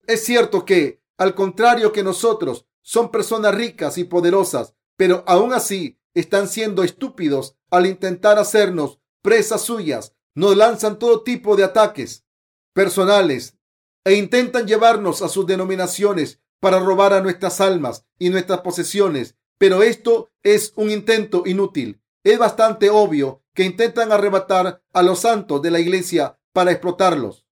Es 0.05 0.23
cierto 0.25 0.65
que, 0.65 1.01
al 1.17 1.33
contrario 1.33 1.91
que 1.91 2.03
nosotros, 2.03 2.67
son 2.81 3.09
personas 3.09 3.55
ricas 3.55 3.97
y 3.97 4.03
poderosas, 4.03 4.75
pero 4.97 5.23
aún 5.27 5.53
así 5.53 5.99
están 6.13 6.47
siendo 6.47 6.83
estúpidos 6.83 7.55
al 7.69 7.85
intentar 7.85 8.37
hacernos 8.37 8.99
presas 9.21 9.61
suyas. 9.61 10.13
Nos 10.35 10.55
lanzan 10.57 10.99
todo 10.99 11.23
tipo 11.23 11.55
de 11.55 11.63
ataques 11.63 12.25
personales 12.73 13.57
e 14.03 14.15
intentan 14.15 14.67
llevarnos 14.67 15.21
a 15.21 15.29
sus 15.29 15.45
denominaciones 15.45 16.39
para 16.59 16.79
robar 16.79 17.13
a 17.13 17.21
nuestras 17.21 17.61
almas 17.61 18.05
y 18.19 18.29
nuestras 18.29 18.61
posesiones. 18.61 19.35
Pero 19.57 19.83
esto 19.83 20.31
es 20.43 20.73
un 20.75 20.89
intento 20.89 21.43
inútil. 21.45 22.01
Es 22.23 22.37
bastante 22.39 22.89
obvio 22.89 23.43
que 23.53 23.63
intentan 23.63 24.11
arrebatar 24.11 24.81
a 24.93 25.03
los 25.03 25.19
santos 25.19 25.61
de 25.61 25.71
la 25.71 25.79
iglesia 25.79 26.39
para 26.53 26.71
explotarlos. 26.71 27.45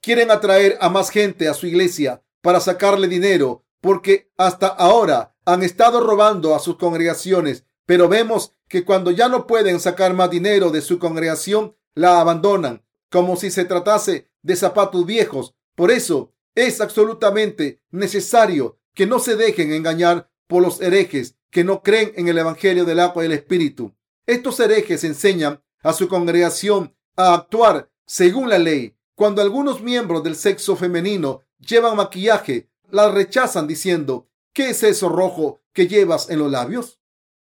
Quieren 0.00 0.30
atraer 0.30 0.78
a 0.80 0.88
más 0.88 1.10
gente 1.10 1.48
a 1.48 1.54
su 1.54 1.66
iglesia 1.66 2.22
para 2.40 2.60
sacarle 2.60 3.08
dinero 3.08 3.64
porque 3.82 4.30
hasta 4.38 4.68
ahora 4.68 5.34
han 5.44 5.62
estado 5.62 6.00
robando 6.00 6.54
a 6.54 6.60
sus 6.60 6.76
congregaciones, 6.76 7.64
pero 7.84 8.08
vemos 8.08 8.54
que 8.68 8.84
cuando 8.84 9.10
ya 9.10 9.28
no 9.28 9.46
pueden 9.46 9.80
sacar 9.80 10.14
más 10.14 10.30
dinero 10.30 10.70
de 10.70 10.80
su 10.80 10.98
congregación, 10.98 11.76
la 11.94 12.20
abandonan, 12.20 12.84
como 13.10 13.36
si 13.36 13.50
se 13.50 13.64
tratase 13.64 14.30
de 14.40 14.56
zapatos 14.56 15.04
viejos. 15.04 15.54
Por 15.74 15.90
eso 15.90 16.32
es 16.54 16.80
absolutamente 16.80 17.82
necesario 17.90 18.78
que 18.94 19.04
no 19.04 19.18
se 19.18 19.36
dejen 19.36 19.72
engañar 19.72 20.30
por 20.46 20.62
los 20.62 20.80
herejes 20.80 21.36
que 21.50 21.64
no 21.64 21.82
creen 21.82 22.12
en 22.16 22.28
el 22.28 22.38
Evangelio 22.38 22.84
del 22.84 23.00
agua 23.00 23.24
y 23.24 23.26
el 23.26 23.32
Espíritu. 23.32 23.92
Estos 24.26 24.60
herejes 24.60 25.02
enseñan 25.02 25.60
a 25.82 25.92
su 25.92 26.06
congregación 26.08 26.94
a 27.16 27.34
actuar 27.34 27.90
según 28.06 28.48
la 28.48 28.58
ley. 28.58 28.96
Cuando 29.16 29.42
algunos 29.42 29.82
miembros 29.82 30.22
del 30.22 30.36
sexo 30.36 30.76
femenino 30.76 31.42
llevan 31.58 31.96
maquillaje, 31.96 32.70
la 32.92 33.10
rechazan 33.10 33.66
diciendo, 33.66 34.28
¿qué 34.52 34.70
es 34.70 34.82
eso 34.82 35.08
rojo 35.08 35.62
que 35.72 35.88
llevas 35.88 36.28
en 36.28 36.38
los 36.38 36.50
labios? 36.50 37.00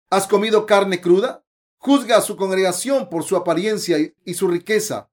¿Has 0.08 0.28
comido 0.28 0.64
carne 0.64 1.00
cruda? 1.00 1.44
Juzga 1.78 2.18
a 2.18 2.22
su 2.22 2.36
congregación 2.36 3.10
por 3.10 3.24
su 3.24 3.36
apariencia 3.36 3.98
y 4.24 4.34
su 4.34 4.46
riqueza. 4.46 5.10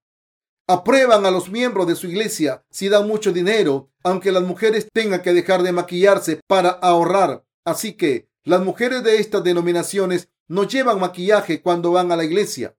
Aprueban 0.67 1.25
a 1.25 1.31
los 1.31 1.49
miembros 1.49 1.87
de 1.87 1.95
su 1.95 2.07
iglesia 2.07 2.63
si 2.69 2.87
dan 2.87 3.07
mucho 3.07 3.33
dinero, 3.33 3.89
aunque 4.03 4.31
las 4.31 4.43
mujeres 4.43 4.87
tengan 4.93 5.23
que 5.23 5.33
dejar 5.33 5.63
de 5.63 5.71
maquillarse 5.71 6.39
para 6.47 6.69
ahorrar. 6.69 7.43
Así 7.65 7.93
que 7.93 8.29
las 8.43 8.61
mujeres 8.61 9.03
de 9.03 9.17
estas 9.17 9.43
denominaciones 9.43 10.29
no 10.47 10.67
llevan 10.67 10.99
maquillaje 10.99 11.63
cuando 11.63 11.91
van 11.91 12.11
a 12.11 12.15
la 12.15 12.25
iglesia. 12.25 12.77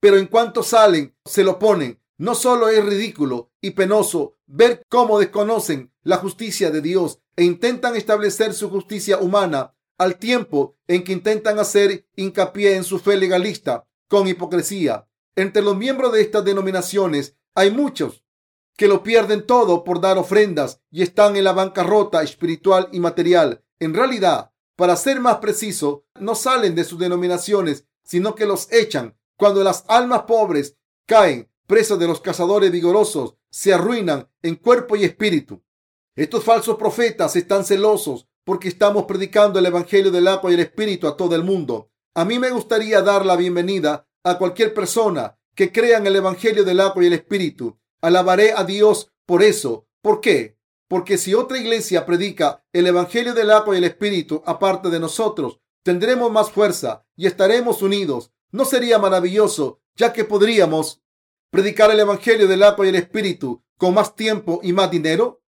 Pero 0.00 0.16
en 0.16 0.26
cuanto 0.26 0.62
salen, 0.62 1.14
se 1.26 1.44
lo 1.44 1.58
ponen. 1.58 2.00
No 2.16 2.34
solo 2.34 2.68
es 2.68 2.82
ridículo 2.82 3.50
y 3.60 3.72
penoso 3.72 4.38
ver 4.52 4.84
cómo 4.88 5.18
desconocen 5.18 5.92
la 6.02 6.16
justicia 6.16 6.70
de 6.70 6.80
Dios 6.80 7.20
e 7.36 7.44
intentan 7.44 7.94
establecer 7.94 8.52
su 8.52 8.68
justicia 8.68 9.18
humana 9.18 9.74
al 9.96 10.16
tiempo 10.16 10.76
en 10.88 11.04
que 11.04 11.12
intentan 11.12 11.58
hacer 11.58 12.06
hincapié 12.16 12.74
en 12.74 12.84
su 12.84 12.98
fe 12.98 13.16
legalista 13.16 13.86
con 14.08 14.26
hipocresía. 14.26 15.06
Entre 15.36 15.62
los 15.62 15.76
miembros 15.76 16.12
de 16.12 16.22
estas 16.22 16.44
denominaciones 16.44 17.36
hay 17.54 17.70
muchos 17.70 18.24
que 18.76 18.88
lo 18.88 19.02
pierden 19.02 19.46
todo 19.46 19.84
por 19.84 20.00
dar 20.00 20.18
ofrendas 20.18 20.80
y 20.90 21.02
están 21.02 21.36
en 21.36 21.44
la 21.44 21.52
bancarrota 21.52 22.22
espiritual 22.22 22.88
y 22.92 22.98
material. 22.98 23.62
En 23.78 23.94
realidad, 23.94 24.52
para 24.74 24.96
ser 24.96 25.20
más 25.20 25.36
preciso, 25.36 26.06
no 26.18 26.34
salen 26.34 26.74
de 26.74 26.84
sus 26.84 26.98
denominaciones, 26.98 27.86
sino 28.02 28.34
que 28.34 28.46
los 28.46 28.72
echan 28.72 29.16
cuando 29.36 29.62
las 29.62 29.84
almas 29.86 30.22
pobres 30.22 30.76
caen 31.06 31.50
presa 31.66 31.96
de 31.96 32.06
los 32.06 32.20
cazadores 32.20 32.72
vigorosos, 32.72 33.36
se 33.50 33.74
arruinan 33.74 34.28
en 34.42 34.56
cuerpo 34.56 34.96
y 34.96 35.04
espíritu. 35.04 35.62
Estos 36.16 36.44
falsos 36.44 36.76
profetas 36.76 37.36
están 37.36 37.64
celosos 37.64 38.28
porque 38.44 38.68
estamos 38.68 39.04
predicando 39.04 39.58
el 39.58 39.66
Evangelio 39.66 40.10
del 40.10 40.28
agua 40.28 40.50
y 40.50 40.54
el 40.54 40.60
Espíritu 40.60 41.06
a 41.06 41.16
todo 41.16 41.34
el 41.34 41.44
mundo. 41.44 41.90
A 42.14 42.24
mí 42.24 42.38
me 42.38 42.50
gustaría 42.50 43.02
dar 43.02 43.24
la 43.24 43.36
bienvenida 43.36 44.08
a 44.24 44.38
cualquier 44.38 44.74
persona 44.74 45.38
que 45.54 45.72
crea 45.72 45.98
en 45.98 46.06
el 46.06 46.16
Evangelio 46.16 46.64
del 46.64 46.80
agua 46.80 47.02
y 47.02 47.06
el 47.06 47.12
Espíritu. 47.12 47.78
Alabaré 48.00 48.52
a 48.52 48.64
Dios 48.64 49.12
por 49.26 49.42
eso. 49.42 49.86
¿Por 50.02 50.20
qué? 50.20 50.58
Porque 50.88 51.18
si 51.18 51.34
otra 51.34 51.58
iglesia 51.58 52.04
predica 52.06 52.64
el 52.72 52.86
Evangelio 52.86 53.34
del 53.34 53.50
agua 53.50 53.74
y 53.74 53.78
el 53.78 53.84
Espíritu 53.84 54.42
aparte 54.44 54.90
de 54.90 54.98
nosotros, 54.98 55.60
tendremos 55.84 56.32
más 56.32 56.50
fuerza 56.50 57.06
y 57.14 57.26
estaremos 57.26 57.82
unidos. 57.82 58.32
¿No 58.50 58.64
sería 58.64 58.98
maravilloso, 58.98 59.80
ya 59.94 60.12
que 60.12 60.24
podríamos 60.24 61.02
predicar 61.50 61.90
el 61.90 62.00
Evangelio 62.00 62.46
del 62.46 62.62
agua 62.62 62.86
y 62.86 62.90
el 62.90 62.94
Espíritu 62.94 63.62
con 63.76 63.94
más 63.94 64.14
tiempo 64.14 64.60
y 64.62 64.72
más 64.72 64.90
dinero? 64.90 65.42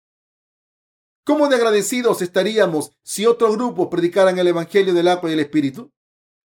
¿Cómo 1.25 1.49
de 1.49 1.57
agradecidos 1.57 2.23
estaríamos 2.23 2.93
si 3.03 3.27
otro 3.27 3.53
grupo 3.53 3.91
predicaran 3.91 4.39
el 4.39 4.49
Evangelio 4.49 4.95
del 4.95 5.09
agua 5.09 5.31
y 5.31 5.35
el 5.35 5.41
Espíritu? 5.41 5.93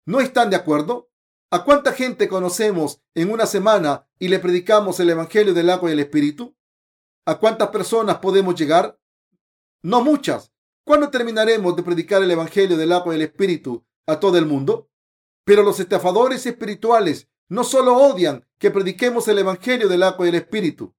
¿No 0.05 0.19
están 0.19 0.49
de 0.49 0.55
acuerdo? 0.55 1.11
¿A 1.51 1.63
cuánta 1.63 1.93
gente 1.93 2.27
conocemos 2.27 3.01
en 3.13 3.31
una 3.31 3.45
semana 3.45 4.07
y 4.17 4.29
le 4.29 4.39
predicamos 4.39 4.99
el 4.99 5.09
Evangelio 5.09 5.53
del 5.53 5.69
agua 5.69 5.89
y 5.89 5.93
el 5.93 5.99
Espíritu? 5.99 6.55
¿A 7.25 7.37
cuántas 7.37 7.69
personas 7.69 8.17
podemos 8.17 8.55
llegar? 8.55 8.99
No 9.83 10.03
muchas. 10.03 10.51
¿Cuándo 10.85 11.09
terminaremos 11.09 11.75
de 11.75 11.83
predicar 11.83 12.23
el 12.23 12.31
Evangelio 12.31 12.75
del 12.75 12.91
agua 12.91 13.13
y 13.13 13.17
el 13.17 13.21
Espíritu 13.21 13.85
a 14.07 14.19
todo 14.19 14.37
el 14.37 14.45
mundo? 14.45 14.89
Pero 15.45 15.61
los 15.61 15.79
estafadores 15.79 16.45
espirituales 16.45 17.29
no 17.49 17.63
solo 17.63 17.95
odian 17.97 18.45
que 18.57 18.71
prediquemos 18.71 19.27
el 19.27 19.39
Evangelio 19.39 19.87
del 19.87 20.03
agua 20.03 20.25
y 20.25 20.29
el 20.29 20.35
Espíritu, 20.35 20.93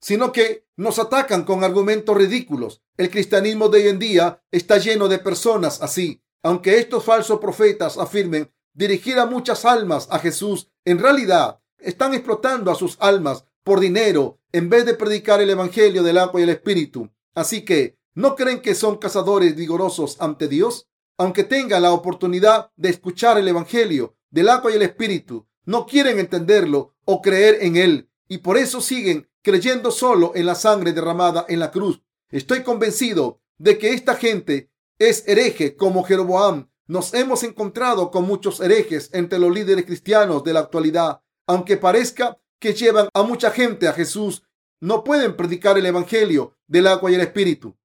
sino 0.00 0.32
que 0.32 0.66
nos 0.76 0.98
atacan 0.98 1.44
con 1.44 1.64
argumentos 1.64 2.16
ridículos. 2.16 2.82
El 2.96 3.10
cristianismo 3.10 3.68
de 3.68 3.82
hoy 3.82 3.88
en 3.88 3.98
día 3.98 4.42
está 4.50 4.78
lleno 4.78 5.08
de 5.08 5.18
personas 5.18 5.80
así. 5.80 6.22
Aunque 6.42 6.78
estos 6.78 7.04
falsos 7.04 7.38
profetas 7.38 7.96
afirmen 7.98 8.52
dirigir 8.74 9.18
a 9.18 9.26
muchas 9.26 9.64
almas 9.64 10.08
a 10.10 10.18
Jesús, 10.18 10.68
en 10.84 10.98
realidad 10.98 11.60
están 11.78 12.14
explotando 12.14 12.70
a 12.70 12.74
sus 12.74 12.96
almas 13.00 13.44
por 13.62 13.80
dinero 13.80 14.40
en 14.50 14.68
vez 14.68 14.84
de 14.84 14.94
predicar 14.94 15.40
el 15.40 15.50
Evangelio 15.50 16.02
del 16.02 16.18
agua 16.18 16.40
y 16.40 16.44
el 16.44 16.50
Espíritu. 16.50 17.10
Así 17.34 17.64
que, 17.64 17.96
¿no 18.14 18.34
creen 18.34 18.60
que 18.60 18.74
son 18.74 18.98
cazadores 18.98 19.54
vigorosos 19.54 20.16
ante 20.20 20.48
Dios? 20.48 20.88
Aunque 21.16 21.44
tengan 21.44 21.82
la 21.82 21.92
oportunidad 21.92 22.70
de 22.76 22.90
escuchar 22.90 23.38
el 23.38 23.46
Evangelio 23.46 24.16
del 24.30 24.48
agua 24.48 24.72
y 24.72 24.74
el 24.74 24.82
Espíritu, 24.82 25.46
no 25.64 25.86
quieren 25.86 26.18
entenderlo 26.18 26.94
o 27.04 27.22
creer 27.22 27.58
en 27.60 27.76
él 27.76 28.08
y 28.28 28.38
por 28.38 28.56
eso 28.56 28.80
siguen 28.80 29.28
creyendo 29.42 29.90
solo 29.90 30.32
en 30.34 30.46
la 30.46 30.54
sangre 30.54 30.92
derramada 30.92 31.44
en 31.48 31.60
la 31.60 31.70
cruz. 31.70 32.02
Estoy 32.30 32.62
convencido 32.62 33.40
de 33.58 33.78
que 33.78 33.92
esta 33.92 34.14
gente 34.14 34.70
es 34.98 35.26
hereje 35.26 35.76
como 35.76 36.04
Jeroboam. 36.04 36.70
Nos 36.86 37.14
hemos 37.14 37.42
encontrado 37.42 38.10
con 38.10 38.24
muchos 38.24 38.60
herejes 38.60 39.10
entre 39.12 39.38
los 39.38 39.52
líderes 39.52 39.84
cristianos 39.84 40.44
de 40.44 40.52
la 40.52 40.60
actualidad. 40.60 41.20
Aunque 41.46 41.76
parezca 41.76 42.38
que 42.58 42.74
llevan 42.74 43.08
a 43.12 43.22
mucha 43.22 43.50
gente 43.50 43.88
a 43.88 43.92
Jesús 43.92 44.44
no 44.80 45.04
pueden 45.04 45.36
predicar 45.36 45.78
el 45.78 45.86
Evangelio 45.86 46.56
del 46.66 46.88
agua 46.88 47.10
y 47.10 47.14
el 47.14 47.20
Espíritu, 47.20 47.76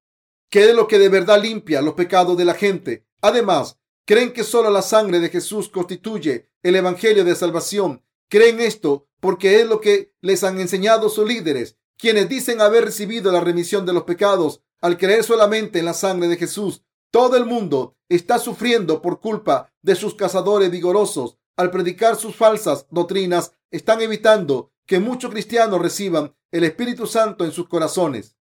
que 0.50 0.68
es 0.68 0.74
lo 0.74 0.88
que 0.88 0.98
de 0.98 1.08
verdad 1.08 1.40
limpia 1.40 1.80
los 1.80 1.94
pecados 1.94 2.36
de 2.36 2.44
la 2.44 2.54
gente. 2.54 3.06
Además, 3.20 3.77
creen 4.08 4.32
que 4.32 4.42
solo 4.42 4.70
la 4.70 4.80
sangre 4.80 5.20
de 5.20 5.28
Jesús 5.28 5.68
constituye 5.68 6.48
el 6.62 6.76
Evangelio 6.76 7.26
de 7.26 7.36
salvación. 7.36 8.02
Creen 8.30 8.58
esto 8.58 9.06
porque 9.20 9.60
es 9.60 9.66
lo 9.66 9.82
que 9.82 10.14
les 10.22 10.44
han 10.44 10.58
enseñado 10.58 11.10
sus 11.10 11.28
líderes, 11.28 11.76
quienes 11.98 12.26
dicen 12.26 12.62
haber 12.62 12.86
recibido 12.86 13.30
la 13.30 13.40
remisión 13.40 13.84
de 13.84 13.92
los 13.92 14.04
pecados 14.04 14.62
al 14.80 14.96
creer 14.96 15.24
solamente 15.24 15.78
en 15.78 15.84
la 15.84 15.92
sangre 15.92 16.26
de 16.26 16.38
Jesús. 16.38 16.84
Todo 17.10 17.36
el 17.36 17.44
mundo 17.44 17.98
está 18.08 18.38
sufriendo 18.38 19.02
por 19.02 19.20
culpa 19.20 19.70
de 19.82 19.94
sus 19.94 20.14
cazadores 20.14 20.70
vigorosos 20.70 21.36
al 21.58 21.70
predicar 21.70 22.16
sus 22.16 22.34
falsas 22.34 22.86
doctrinas, 22.90 23.52
están 23.70 24.00
evitando 24.00 24.72
que 24.86 25.00
muchos 25.00 25.30
cristianos 25.30 25.82
reciban 25.82 26.34
el 26.50 26.64
Espíritu 26.64 27.06
Santo 27.06 27.44
en 27.44 27.52
sus 27.52 27.68
corazones 27.68 28.36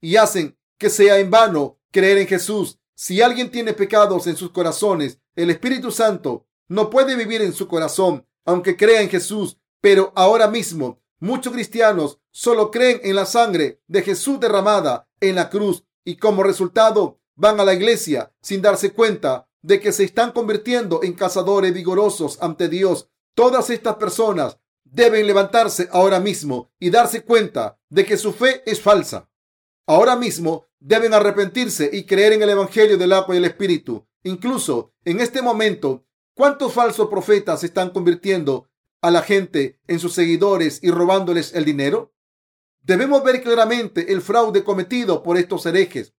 y 0.00 0.16
hacen 0.16 0.58
que 0.78 0.90
sea 0.90 1.20
en 1.20 1.30
vano 1.30 1.78
creer 1.92 2.18
en 2.18 2.26
Jesús. 2.26 2.80
Si 2.94 3.22
alguien 3.22 3.50
tiene 3.50 3.72
pecados 3.72 4.26
en 4.26 4.36
sus 4.36 4.50
corazones, 4.50 5.18
el 5.34 5.50
Espíritu 5.50 5.90
Santo 5.90 6.46
no 6.68 6.90
puede 6.90 7.16
vivir 7.16 7.42
en 7.42 7.52
su 7.52 7.68
corazón, 7.68 8.26
aunque 8.44 8.76
crea 8.76 9.02
en 9.02 9.08
Jesús. 9.08 9.58
Pero 9.80 10.12
ahora 10.14 10.48
mismo 10.48 11.02
muchos 11.18 11.52
cristianos 11.52 12.20
solo 12.30 12.70
creen 12.70 13.00
en 13.04 13.16
la 13.16 13.26
sangre 13.26 13.80
de 13.86 14.02
Jesús 14.02 14.40
derramada 14.40 15.08
en 15.20 15.36
la 15.36 15.50
cruz 15.50 15.84
y 16.04 16.16
como 16.16 16.42
resultado 16.42 17.20
van 17.34 17.60
a 17.60 17.64
la 17.64 17.74
iglesia 17.74 18.32
sin 18.42 18.62
darse 18.62 18.92
cuenta 18.92 19.48
de 19.62 19.80
que 19.80 19.92
se 19.92 20.04
están 20.04 20.32
convirtiendo 20.32 21.00
en 21.02 21.14
cazadores 21.14 21.72
vigorosos 21.72 22.38
ante 22.40 22.68
Dios. 22.68 23.08
Todas 23.34 23.70
estas 23.70 23.96
personas 23.96 24.58
deben 24.84 25.26
levantarse 25.26 25.88
ahora 25.92 26.20
mismo 26.20 26.70
y 26.78 26.90
darse 26.90 27.24
cuenta 27.24 27.78
de 27.88 28.04
que 28.04 28.16
su 28.16 28.32
fe 28.32 28.62
es 28.66 28.80
falsa. 28.80 29.30
Ahora 29.86 30.16
mismo 30.16 30.66
deben 30.84 31.14
arrepentirse 31.14 31.88
y 31.92 32.04
creer 32.04 32.32
en 32.32 32.42
el 32.42 32.50
Evangelio 32.50 32.98
del 32.98 33.12
agua 33.12 33.34
y 33.34 33.38
el 33.38 33.44
Espíritu. 33.44 34.06
Incluso 34.24 34.92
en 35.04 35.20
este 35.20 35.40
momento, 35.40 36.04
¿cuántos 36.34 36.72
falsos 36.72 37.08
profetas 37.08 37.62
están 37.62 37.90
convirtiendo 37.90 38.68
a 39.00 39.10
la 39.10 39.22
gente 39.22 39.80
en 39.86 40.00
sus 40.00 40.12
seguidores 40.12 40.80
y 40.82 40.90
robándoles 40.90 41.54
el 41.54 41.64
dinero? 41.64 42.12
Debemos 42.82 43.22
ver 43.22 43.42
claramente 43.42 44.12
el 44.12 44.22
fraude 44.22 44.64
cometido 44.64 45.22
por 45.22 45.36
estos 45.36 45.64
herejes. 45.66 46.14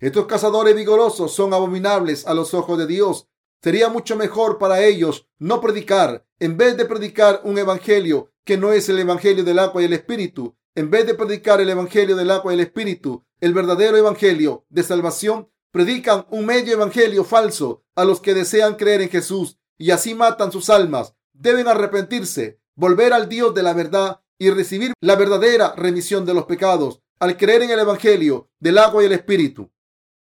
Estos 0.00 0.26
cazadores 0.26 0.74
vigorosos 0.74 1.32
son 1.32 1.54
abominables 1.54 2.26
a 2.26 2.34
los 2.34 2.54
ojos 2.54 2.78
de 2.78 2.86
Dios. 2.86 3.28
Sería 3.62 3.88
mucho 3.88 4.16
mejor 4.16 4.58
para 4.58 4.84
ellos 4.84 5.28
no 5.38 5.60
predicar, 5.60 6.26
en 6.40 6.56
vez 6.56 6.76
de 6.76 6.84
predicar 6.84 7.40
un 7.44 7.56
evangelio 7.56 8.32
que 8.44 8.56
no 8.56 8.72
es 8.72 8.88
el 8.88 8.98
evangelio 8.98 9.44
del 9.44 9.58
agua 9.58 9.82
y 9.82 9.86
el 9.86 9.92
espíritu, 9.92 10.56
en 10.76 10.90
vez 10.90 11.06
de 11.06 11.14
predicar 11.14 11.60
el 11.60 11.70
evangelio 11.70 12.16
del 12.16 12.30
agua 12.30 12.52
y 12.52 12.54
el 12.54 12.60
espíritu, 12.60 13.24
el 13.40 13.54
verdadero 13.54 13.96
evangelio 13.96 14.66
de 14.68 14.82
salvación, 14.82 15.48
predican 15.72 16.26
un 16.30 16.44
medio 16.44 16.74
evangelio 16.74 17.24
falso 17.24 17.82
a 17.94 18.04
los 18.04 18.20
que 18.20 18.34
desean 18.34 18.76
creer 18.76 19.00
en 19.00 19.08
Jesús 19.08 19.58
y 19.78 19.90
así 19.90 20.14
matan 20.14 20.52
sus 20.52 20.68
almas. 20.68 21.14
Deben 21.32 21.66
arrepentirse, 21.66 22.60
volver 22.74 23.14
al 23.14 23.28
Dios 23.30 23.54
de 23.54 23.62
la 23.62 23.72
verdad 23.72 24.20
y 24.38 24.50
recibir 24.50 24.92
la 25.00 25.16
verdadera 25.16 25.74
remisión 25.74 26.26
de 26.26 26.34
los 26.34 26.44
pecados 26.44 27.00
al 27.18 27.38
creer 27.38 27.62
en 27.62 27.70
el 27.70 27.80
evangelio 27.80 28.50
del 28.60 28.76
agua 28.76 29.02
y 29.02 29.06
el 29.06 29.12
espíritu. 29.12 29.70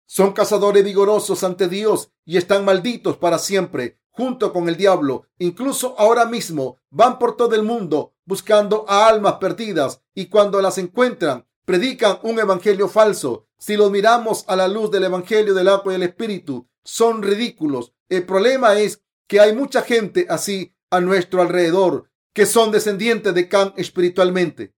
Son 0.07 0.33
cazadores 0.33 0.85
vigorosos 0.85 1.44
ante 1.44 1.68
Dios 1.68 2.11
y 2.24 2.37
están 2.37 2.64
malditos 2.64 3.16
para 3.16 3.38
siempre 3.38 4.00
junto 4.11 4.52
con 4.52 4.68
el 4.68 4.76
diablo. 4.76 5.26
Incluso 5.38 5.94
ahora 5.98 6.26
mismo 6.26 6.78
van 6.90 7.20
por 7.20 7.37
todo 7.37 7.55
el 7.55 7.62
mundo 7.62 8.12
buscando 8.24 8.85
a 8.88 9.08
almas 9.08 9.35
perdidas 9.35 10.02
y 10.14 10.26
cuando 10.26 10.61
las 10.61 10.78
encuentran 10.78 11.46
predican 11.64 12.18
un 12.22 12.38
evangelio 12.38 12.88
falso. 12.88 13.48
Si 13.58 13.76
los 13.76 13.90
miramos 13.90 14.44
a 14.48 14.56
la 14.56 14.68
luz 14.68 14.90
del 14.90 15.04
evangelio 15.04 15.54
del 15.54 15.68
agua 15.68 15.92
y 15.92 15.96
el 15.96 16.02
espíritu, 16.02 16.68
son 16.85 17.22
ridículos. 17.22 17.92
El 18.08 18.26
problema 18.26 18.78
es 18.78 19.02
que 19.28 19.40
hay 19.40 19.54
mucha 19.54 19.82
gente 19.82 20.26
así 20.28 20.74
a 20.90 21.00
nuestro 21.00 21.40
alrededor 21.40 22.11
que 22.32 22.46
son 22.46 22.70
descendientes 22.70 23.35
de 23.35 23.48
Can 23.48 23.72
espiritualmente. 23.76 24.74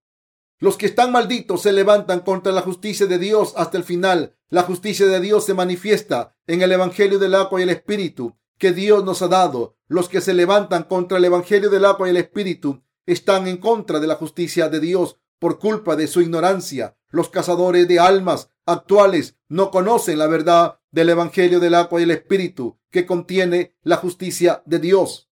Los 0.58 0.76
que 0.76 0.86
están 0.86 1.12
malditos 1.12 1.62
se 1.62 1.72
levantan 1.72 2.20
contra 2.20 2.52
la 2.52 2.62
justicia 2.62 3.06
de 3.06 3.18
Dios 3.18 3.54
hasta 3.56 3.76
el 3.76 3.84
final. 3.84 4.36
La 4.48 4.62
justicia 4.62 5.06
de 5.06 5.20
Dios 5.20 5.44
se 5.44 5.54
manifiesta 5.54 6.36
en 6.46 6.62
el 6.62 6.72
Evangelio 6.72 7.18
del 7.18 7.34
agua 7.34 7.60
y 7.60 7.64
el 7.64 7.70
Espíritu 7.70 8.36
que 8.58 8.72
Dios 8.72 9.04
nos 9.04 9.22
ha 9.22 9.28
dado. 9.28 9.76
Los 9.88 10.08
que 10.08 10.20
se 10.20 10.34
levantan 10.34 10.84
contra 10.84 11.18
el 11.18 11.24
Evangelio 11.24 11.70
del 11.70 11.84
agua 11.84 12.06
y 12.06 12.10
el 12.10 12.16
Espíritu 12.16 12.83
están 13.06 13.46
en 13.46 13.58
contra 13.58 14.00
de 14.00 14.06
la 14.06 14.16
justicia 14.16 14.68
de 14.68 14.80
Dios 14.80 15.18
por 15.38 15.58
culpa 15.58 15.96
de 15.96 16.06
su 16.06 16.20
ignorancia. 16.20 16.96
Los 17.08 17.28
cazadores 17.28 17.86
de 17.86 18.00
almas 18.00 18.48
actuales 18.66 19.36
no 19.48 19.70
conocen 19.70 20.18
la 20.18 20.26
verdad 20.26 20.80
del 20.90 21.10
Evangelio 21.10 21.60
del 21.60 21.74
agua 21.74 22.00
y 22.00 22.04
el 22.04 22.10
Espíritu 22.10 22.78
que 22.90 23.06
contiene 23.06 23.76
la 23.82 23.96
justicia 23.96 24.62
de 24.66 24.78
Dios. 24.78 25.28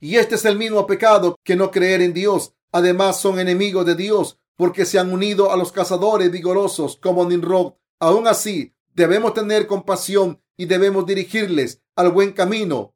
Y 0.00 0.16
este 0.16 0.34
es 0.34 0.44
el 0.44 0.58
mismo 0.58 0.86
pecado 0.86 1.36
que 1.44 1.54
no 1.54 1.70
creer 1.70 2.02
en 2.02 2.12
Dios. 2.12 2.54
Además 2.72 3.20
son 3.20 3.38
enemigos 3.38 3.86
de 3.86 3.94
Dios 3.94 4.38
porque 4.56 4.84
se 4.84 4.98
han 4.98 5.12
unido 5.12 5.52
a 5.52 5.56
los 5.56 5.72
cazadores 5.72 6.30
vigorosos 6.30 6.96
como 6.96 7.24
Nimrod. 7.24 7.74
Aún 8.00 8.26
así, 8.26 8.74
debemos 8.94 9.34
tener 9.34 9.66
compasión 9.66 10.42
y 10.56 10.66
debemos 10.66 11.06
dirigirles 11.06 11.82
al 11.94 12.10
buen 12.10 12.32
camino 12.32 12.94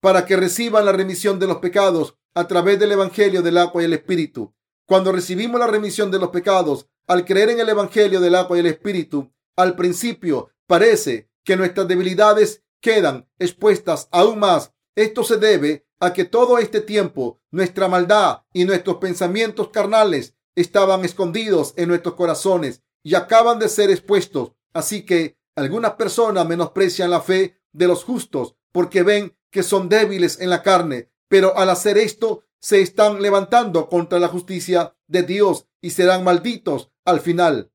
para 0.00 0.26
que 0.26 0.36
reciban 0.36 0.84
la 0.84 0.92
remisión 0.92 1.38
de 1.38 1.46
los 1.46 1.58
pecados 1.58 2.18
a 2.34 2.46
través 2.48 2.78
del 2.78 2.92
Evangelio 2.92 3.42
del 3.42 3.58
agua 3.58 3.82
y 3.82 3.86
el 3.86 3.92
Espíritu. 3.92 4.54
Cuando 4.86 5.12
recibimos 5.12 5.58
la 5.60 5.66
remisión 5.66 6.10
de 6.10 6.18
los 6.18 6.30
pecados 6.30 6.88
al 7.06 7.24
creer 7.24 7.50
en 7.50 7.60
el 7.60 7.68
Evangelio 7.68 8.20
del 8.20 8.34
agua 8.34 8.56
y 8.56 8.60
el 8.60 8.66
Espíritu, 8.66 9.32
al 9.56 9.76
principio 9.76 10.50
parece 10.66 11.30
que 11.44 11.56
nuestras 11.56 11.86
debilidades 11.86 12.62
quedan 12.80 13.28
expuestas 13.38 14.08
aún 14.10 14.38
más. 14.38 14.72
Esto 14.96 15.22
se 15.24 15.36
debe 15.36 15.86
a 16.00 16.12
que 16.12 16.24
todo 16.24 16.58
este 16.58 16.80
tiempo 16.80 17.40
nuestra 17.50 17.88
maldad 17.88 18.42
y 18.52 18.64
nuestros 18.64 18.96
pensamientos 18.96 19.68
carnales 19.68 20.34
estaban 20.56 21.04
escondidos 21.04 21.72
en 21.76 21.88
nuestros 21.88 22.14
corazones 22.14 22.82
y 23.02 23.14
acaban 23.14 23.58
de 23.58 23.68
ser 23.68 23.90
expuestos. 23.90 24.52
Así 24.72 25.06
que 25.06 25.38
algunas 25.56 25.92
personas 25.92 26.46
menosprecian 26.46 27.10
la 27.10 27.20
fe 27.20 27.60
de 27.72 27.86
los 27.86 28.04
justos 28.04 28.56
porque 28.72 29.02
ven 29.02 29.36
que 29.50 29.62
son 29.62 29.88
débiles 29.88 30.40
en 30.40 30.50
la 30.50 30.62
carne, 30.62 31.10
pero 31.28 31.56
al 31.56 31.70
hacer 31.70 31.98
esto 31.98 32.44
se 32.60 32.80
están 32.80 33.20
levantando 33.20 33.88
contra 33.88 34.18
la 34.18 34.28
justicia 34.28 34.96
de 35.06 35.22
Dios 35.22 35.66
y 35.80 35.90
serán 35.90 36.24
malditos 36.24 36.90
al 37.04 37.20
final. 37.20 37.70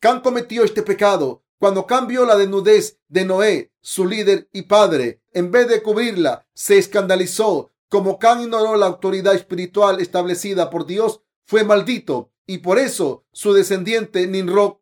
Can 0.00 0.20
cometió 0.20 0.62
este 0.62 0.82
pecado 0.82 1.44
cuando 1.58 1.86
cambió 1.86 2.26
la 2.26 2.36
desnudez 2.36 3.00
de 3.08 3.24
Noé, 3.24 3.72
su 3.80 4.06
líder 4.06 4.48
y 4.52 4.62
padre. 4.62 5.22
En 5.32 5.50
vez 5.50 5.68
de 5.68 5.82
cubrirla, 5.82 6.46
se 6.52 6.76
escandalizó. 6.76 7.72
Como 7.88 8.18
Can 8.18 8.42
ignoró 8.42 8.76
la 8.76 8.86
autoridad 8.86 9.34
espiritual 9.34 10.00
establecida 10.00 10.70
por 10.70 10.86
Dios, 10.86 11.22
fue 11.44 11.64
maldito 11.64 12.32
y 12.46 12.58
por 12.58 12.78
eso 12.78 13.24
su 13.32 13.52
descendiente 13.52 14.26
Ninrod 14.26 14.78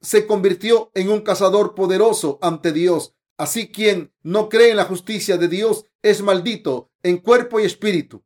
se 0.00 0.26
convirtió 0.26 0.90
en 0.94 1.10
un 1.10 1.20
cazador 1.20 1.74
poderoso 1.74 2.38
ante 2.42 2.72
Dios. 2.72 3.14
Así 3.36 3.70
quien 3.70 4.12
no 4.22 4.48
cree 4.48 4.70
en 4.70 4.76
la 4.76 4.84
justicia 4.84 5.38
de 5.38 5.48
Dios 5.48 5.86
es 6.02 6.22
maldito 6.22 6.90
en 7.02 7.18
cuerpo 7.18 7.60
y 7.60 7.64
espíritu. 7.64 8.24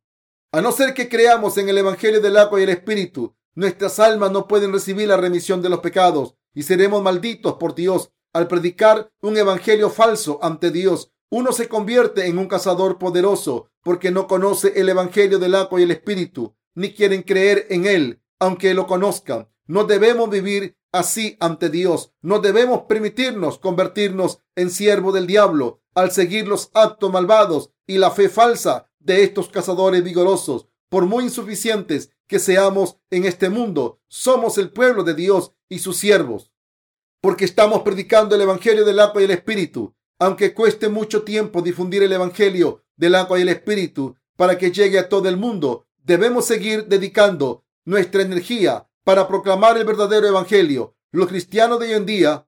A 0.51 0.61
no 0.61 0.71
ser 0.71 0.93
que 0.93 1.09
creamos 1.09 1.57
en 1.57 1.69
el 1.69 1.77
Evangelio 1.77 2.21
del 2.21 2.37
agua 2.37 2.59
y 2.59 2.63
el 2.63 2.69
Espíritu, 2.69 3.35
nuestras 3.55 3.99
almas 3.99 4.31
no 4.31 4.47
pueden 4.47 4.71
recibir 4.71 5.07
la 5.07 5.17
remisión 5.17 5.61
de 5.61 5.69
los 5.69 5.79
pecados 5.79 6.35
y 6.53 6.63
seremos 6.63 7.03
malditos 7.03 7.55
por 7.55 7.75
Dios 7.75 8.11
al 8.33 8.47
predicar 8.47 9.11
un 9.21 9.37
Evangelio 9.37 9.89
falso 9.89 10.39
ante 10.41 10.71
Dios. 10.71 11.11
Uno 11.29 11.51
se 11.51 11.67
convierte 11.67 12.27
en 12.27 12.37
un 12.37 12.47
cazador 12.47 12.97
poderoso 12.97 13.69
porque 13.83 14.11
no 14.11 14.27
conoce 14.27 14.73
el 14.79 14.89
Evangelio 14.89 15.39
del 15.39 15.55
agua 15.55 15.79
y 15.79 15.83
el 15.83 15.91
Espíritu, 15.91 16.55
ni 16.73 16.93
quieren 16.93 17.23
creer 17.23 17.67
en 17.69 17.85
él, 17.85 18.21
aunque 18.39 18.73
lo 18.73 18.87
conozcan. 18.87 19.49
No 19.67 19.83
debemos 19.83 20.29
vivir 20.29 20.77
así 20.95 21.37
ante 21.39 21.69
Dios. 21.69 22.13
No 22.21 22.39
debemos 22.39 22.83
permitirnos 22.83 23.59
convertirnos 23.59 24.39
en 24.55 24.69
siervo 24.69 25.11
del 25.11 25.27
diablo 25.27 25.81
al 25.93 26.11
seguir 26.11 26.47
los 26.47 26.71
actos 26.73 27.11
malvados 27.11 27.71
y 27.85 27.97
la 27.97 28.11
fe 28.11 28.29
falsa 28.29 28.89
de 28.99 29.23
estos 29.23 29.49
cazadores 29.49 30.03
vigorosos. 30.03 30.67
Por 30.89 31.05
muy 31.05 31.25
insuficientes 31.25 32.11
que 32.27 32.39
seamos 32.39 32.97
en 33.09 33.25
este 33.25 33.49
mundo, 33.49 33.99
somos 34.07 34.57
el 34.57 34.71
pueblo 34.71 35.03
de 35.03 35.13
Dios 35.13 35.51
y 35.69 35.79
sus 35.79 35.97
siervos. 35.97 36.51
Porque 37.21 37.45
estamos 37.45 37.81
predicando 37.81 38.35
el 38.35 38.41
Evangelio 38.41 38.85
del 38.85 38.99
agua 38.99 39.21
y 39.21 39.25
el 39.25 39.31
Espíritu. 39.31 39.95
Aunque 40.19 40.53
cueste 40.53 40.89
mucho 40.89 41.23
tiempo 41.23 41.61
difundir 41.61 42.03
el 42.03 42.13
Evangelio 42.13 42.83
del 42.95 43.15
agua 43.15 43.37
y 43.37 43.41
el 43.41 43.49
Espíritu 43.49 44.15
para 44.37 44.57
que 44.57 44.71
llegue 44.71 44.99
a 44.99 45.09
todo 45.09 45.27
el 45.27 45.37
mundo, 45.37 45.87
debemos 45.97 46.45
seguir 46.45 46.85
dedicando 46.85 47.65
nuestra 47.83 48.21
energía 48.21 48.87
para 49.05 49.27
proclamar 49.27 49.77
el 49.77 49.85
verdadero 49.85 50.27
evangelio. 50.27 50.97
Los 51.11 51.29
cristianos 51.29 51.79
de 51.79 51.85
hoy 51.85 51.93
en 51.93 52.05
día, 52.05 52.47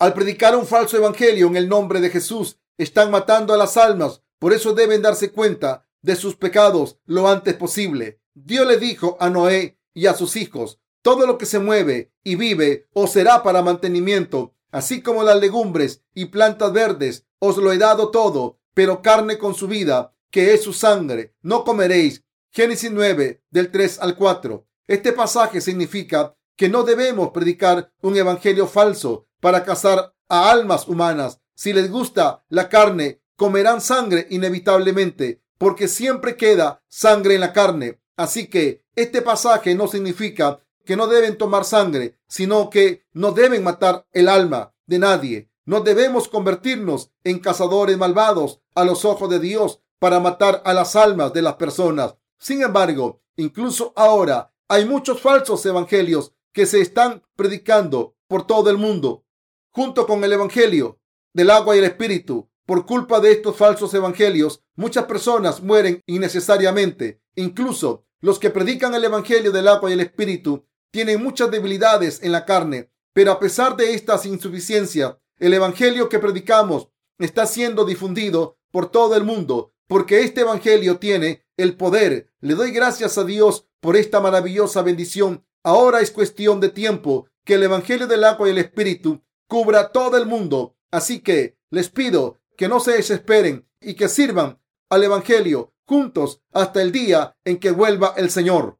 al 0.00 0.14
predicar 0.14 0.56
un 0.56 0.66
falso 0.66 0.96
evangelio 0.96 1.46
en 1.46 1.56
el 1.56 1.68
nombre 1.68 2.00
de 2.00 2.10
Jesús, 2.10 2.58
están 2.78 3.10
matando 3.12 3.54
a 3.54 3.58
las 3.58 3.76
almas. 3.76 4.22
Por 4.38 4.54
eso 4.54 4.72
deben 4.72 5.02
darse 5.02 5.30
cuenta 5.30 5.86
de 6.00 6.16
sus 6.16 6.36
pecados 6.36 6.98
lo 7.04 7.28
antes 7.28 7.54
posible. 7.54 8.18
Dios 8.34 8.66
le 8.66 8.78
dijo 8.78 9.18
a 9.20 9.28
Noé 9.28 9.78
y 9.92 10.06
a 10.06 10.14
sus 10.14 10.36
hijos, 10.36 10.80
todo 11.02 11.26
lo 11.26 11.36
que 11.36 11.46
se 11.46 11.58
mueve 11.58 12.12
y 12.24 12.34
vive 12.34 12.88
os 12.94 13.12
será 13.12 13.42
para 13.42 13.62
mantenimiento, 13.62 14.54
así 14.70 15.02
como 15.02 15.22
las 15.22 15.38
legumbres 15.38 16.02
y 16.14 16.26
plantas 16.26 16.72
verdes, 16.72 17.26
os 17.38 17.58
lo 17.58 17.72
he 17.72 17.78
dado 17.78 18.10
todo, 18.10 18.58
pero 18.72 19.02
carne 19.02 19.36
con 19.36 19.54
su 19.54 19.68
vida, 19.68 20.14
que 20.30 20.54
es 20.54 20.62
su 20.62 20.72
sangre, 20.72 21.34
no 21.42 21.64
comeréis. 21.64 22.24
Génesis 22.52 22.90
9, 22.90 23.42
del 23.50 23.70
3 23.70 23.98
al 24.00 24.16
4. 24.16 24.66
Este 24.86 25.12
pasaje 25.12 25.60
significa 25.60 26.36
que 26.56 26.68
no 26.68 26.82
debemos 26.82 27.30
predicar 27.30 27.92
un 28.02 28.16
evangelio 28.16 28.66
falso 28.66 29.26
para 29.40 29.64
cazar 29.64 30.14
a 30.28 30.50
almas 30.50 30.88
humanas. 30.88 31.40
Si 31.54 31.72
les 31.72 31.90
gusta 31.90 32.44
la 32.48 32.68
carne, 32.68 33.22
comerán 33.36 33.80
sangre 33.80 34.26
inevitablemente, 34.30 35.42
porque 35.58 35.88
siempre 35.88 36.36
queda 36.36 36.82
sangre 36.88 37.34
en 37.34 37.40
la 37.40 37.52
carne. 37.52 38.00
Así 38.16 38.48
que 38.48 38.84
este 38.96 39.22
pasaje 39.22 39.74
no 39.74 39.88
significa 39.88 40.60
que 40.84 40.96
no 40.96 41.06
deben 41.06 41.38
tomar 41.38 41.64
sangre, 41.64 42.18
sino 42.28 42.68
que 42.68 43.06
no 43.12 43.32
deben 43.32 43.62
matar 43.62 44.06
el 44.12 44.28
alma 44.28 44.74
de 44.86 44.98
nadie. 44.98 45.50
No 45.64 45.80
debemos 45.80 46.28
convertirnos 46.28 47.12
en 47.24 47.38
cazadores 47.38 47.96
malvados 47.96 48.60
a 48.74 48.84
los 48.84 49.04
ojos 49.04 49.30
de 49.30 49.38
Dios 49.38 49.80
para 49.98 50.20
matar 50.20 50.62
a 50.64 50.74
las 50.74 50.96
almas 50.96 51.32
de 51.32 51.42
las 51.42 51.54
personas. 51.54 52.16
Sin 52.38 52.62
embargo, 52.62 53.20
incluso 53.36 53.92
ahora 53.96 54.49
hay 54.70 54.84
muchos 54.84 55.20
falsos 55.20 55.66
evangelios 55.66 56.32
que 56.52 56.64
se 56.64 56.80
están 56.80 57.24
predicando 57.34 58.14
por 58.28 58.46
todo 58.46 58.70
el 58.70 58.78
mundo, 58.78 59.24
junto 59.72 60.06
con 60.06 60.22
el 60.22 60.32
evangelio 60.32 61.00
del 61.34 61.50
agua 61.50 61.74
y 61.74 61.80
el 61.80 61.86
espíritu. 61.86 62.48
Por 62.66 62.86
culpa 62.86 63.18
de 63.18 63.32
estos 63.32 63.56
falsos 63.56 63.92
evangelios, 63.94 64.62
muchas 64.76 65.06
personas 65.06 65.60
mueren 65.60 66.04
innecesariamente. 66.06 67.20
Incluso 67.34 68.04
los 68.20 68.38
que 68.38 68.50
predican 68.50 68.94
el 68.94 69.02
evangelio 69.02 69.50
del 69.50 69.66
agua 69.66 69.90
y 69.90 69.94
el 69.94 70.00
espíritu 70.00 70.64
tienen 70.92 71.20
muchas 71.20 71.50
debilidades 71.50 72.22
en 72.22 72.30
la 72.30 72.44
carne. 72.44 72.92
Pero 73.12 73.32
a 73.32 73.40
pesar 73.40 73.76
de 73.76 73.94
estas 73.94 74.24
insuficiencias, 74.24 75.16
el 75.40 75.52
evangelio 75.52 76.08
que 76.08 76.20
predicamos 76.20 76.86
está 77.18 77.44
siendo 77.46 77.84
difundido 77.84 78.56
por 78.70 78.88
todo 78.88 79.16
el 79.16 79.24
mundo, 79.24 79.74
porque 79.88 80.20
este 80.20 80.42
evangelio 80.42 80.98
tiene 80.98 81.44
el 81.60 81.76
poder. 81.76 82.30
Le 82.40 82.54
doy 82.54 82.70
gracias 82.70 83.18
a 83.18 83.24
Dios 83.24 83.66
por 83.80 83.96
esta 83.96 84.20
maravillosa 84.20 84.82
bendición. 84.82 85.44
Ahora 85.62 86.00
es 86.00 86.10
cuestión 86.10 86.60
de 86.60 86.70
tiempo 86.70 87.26
que 87.44 87.54
el 87.54 87.62
Evangelio 87.62 88.06
del 88.06 88.24
agua 88.24 88.48
y 88.48 88.52
el 88.52 88.58
Espíritu 88.58 89.22
cubra 89.46 89.92
todo 89.92 90.16
el 90.16 90.26
mundo. 90.26 90.76
Así 90.90 91.20
que 91.20 91.58
les 91.70 91.90
pido 91.90 92.40
que 92.56 92.68
no 92.68 92.80
se 92.80 92.92
desesperen 92.92 93.68
y 93.80 93.94
que 93.94 94.08
sirvan 94.08 94.60
al 94.88 95.04
Evangelio 95.04 95.72
juntos 95.86 96.42
hasta 96.52 96.82
el 96.82 96.92
día 96.92 97.36
en 97.44 97.58
que 97.58 97.70
vuelva 97.70 98.14
el 98.16 98.30
Señor. 98.30 98.78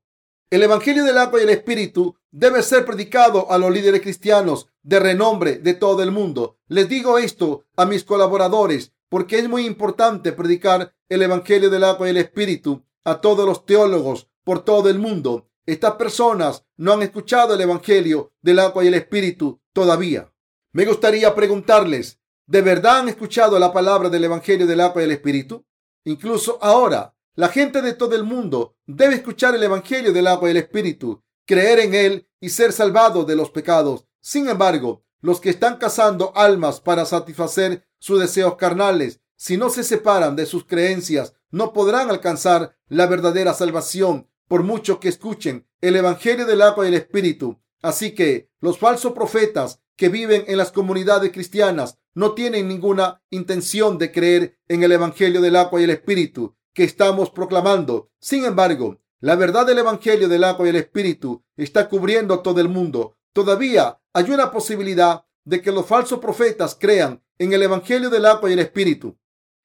El 0.50 0.62
Evangelio 0.62 1.04
del 1.04 1.18
agua 1.18 1.40
y 1.40 1.44
el 1.44 1.50
Espíritu 1.50 2.16
debe 2.30 2.62
ser 2.62 2.84
predicado 2.84 3.50
a 3.50 3.58
los 3.58 3.72
líderes 3.72 4.00
cristianos 4.00 4.68
de 4.82 5.00
renombre 5.00 5.58
de 5.58 5.74
todo 5.74 6.02
el 6.02 6.10
mundo. 6.10 6.58
Les 6.68 6.88
digo 6.88 7.18
esto 7.18 7.64
a 7.76 7.84
mis 7.84 8.04
colaboradores 8.04 8.92
porque 9.10 9.40
es 9.40 9.48
muy 9.48 9.66
importante 9.66 10.32
predicar 10.32 10.94
el 11.10 11.20
Evangelio 11.20 11.68
del 11.68 11.84
agua 11.84 12.06
y 12.06 12.10
el 12.10 12.16
Espíritu 12.16 12.86
a 13.04 13.20
todos 13.20 13.44
los 13.44 13.66
teólogos 13.66 14.30
por 14.44 14.64
todo 14.64 14.88
el 14.88 14.98
mundo. 14.98 15.50
Estas 15.66 15.96
personas 15.96 16.64
no 16.76 16.92
han 16.92 17.02
escuchado 17.02 17.54
el 17.54 17.60
Evangelio 17.60 18.32
del 18.40 18.60
agua 18.60 18.84
y 18.84 18.86
el 18.86 18.94
Espíritu 18.94 19.60
todavía. 19.72 20.32
Me 20.72 20.86
gustaría 20.86 21.34
preguntarles, 21.34 22.20
¿de 22.46 22.62
verdad 22.62 23.00
han 23.00 23.08
escuchado 23.08 23.58
la 23.58 23.72
palabra 23.72 24.08
del 24.08 24.24
Evangelio 24.24 24.66
del 24.66 24.80
agua 24.80 25.02
y 25.02 25.04
el 25.06 25.10
Espíritu? 25.10 25.66
Incluso 26.04 26.58
ahora, 26.62 27.14
la 27.34 27.48
gente 27.48 27.82
de 27.82 27.94
todo 27.94 28.14
el 28.14 28.22
mundo 28.22 28.76
debe 28.86 29.16
escuchar 29.16 29.56
el 29.56 29.62
Evangelio 29.64 30.12
del 30.12 30.28
agua 30.28 30.48
y 30.48 30.52
el 30.52 30.58
Espíritu, 30.58 31.22
creer 31.44 31.80
en 31.80 31.94
él 31.94 32.28
y 32.40 32.50
ser 32.50 32.72
salvado 32.72 33.24
de 33.24 33.34
los 33.34 33.50
pecados. 33.50 34.06
Sin 34.20 34.48
embargo, 34.48 35.04
los 35.20 35.40
que 35.40 35.50
están 35.50 35.78
cazando 35.78 36.32
almas 36.36 36.80
para 36.80 37.04
satisfacer 37.04 37.89
sus 38.00 38.18
deseos 38.18 38.56
carnales, 38.56 39.20
si 39.36 39.56
no 39.56 39.70
se 39.70 39.84
separan 39.84 40.34
de 40.34 40.46
sus 40.46 40.64
creencias, 40.64 41.34
no 41.50 41.72
podrán 41.72 42.10
alcanzar 42.10 42.76
la 42.88 43.06
verdadera 43.06 43.54
salvación 43.54 44.28
por 44.48 44.64
mucho 44.64 44.98
que 44.98 45.08
escuchen 45.08 45.66
el 45.80 45.94
Evangelio 45.94 46.44
del 46.44 46.62
agua 46.62 46.84
y 46.84 46.88
el 46.88 46.94
Espíritu. 46.94 47.60
Así 47.82 48.14
que 48.14 48.50
los 48.60 48.78
falsos 48.78 49.12
profetas 49.12 49.80
que 49.96 50.08
viven 50.08 50.44
en 50.48 50.58
las 50.58 50.72
comunidades 50.72 51.30
cristianas 51.30 51.98
no 52.14 52.32
tienen 52.32 52.68
ninguna 52.68 53.22
intención 53.30 53.96
de 53.96 54.10
creer 54.10 54.58
en 54.68 54.82
el 54.82 54.92
Evangelio 54.92 55.40
del 55.40 55.56
agua 55.56 55.80
y 55.80 55.84
el 55.84 55.90
Espíritu 55.90 56.56
que 56.74 56.84
estamos 56.84 57.30
proclamando. 57.30 58.10
Sin 58.18 58.44
embargo, 58.44 59.00
la 59.20 59.36
verdad 59.36 59.66
del 59.66 59.78
Evangelio 59.78 60.28
del 60.28 60.44
agua 60.44 60.66
y 60.66 60.70
el 60.70 60.76
Espíritu 60.76 61.44
está 61.56 61.88
cubriendo 61.88 62.40
todo 62.40 62.60
el 62.60 62.68
mundo. 62.68 63.16
Todavía 63.32 64.00
hay 64.12 64.30
una 64.30 64.50
posibilidad 64.50 65.24
de 65.44 65.62
que 65.62 65.72
los 65.72 65.86
falsos 65.86 66.18
profetas 66.18 66.76
crean 66.78 67.22
en 67.40 67.54
el 67.54 67.62
Evangelio 67.62 68.10
del 68.10 68.26
agua 68.26 68.50
y 68.50 68.52
el 68.52 68.58
Espíritu. 68.58 69.18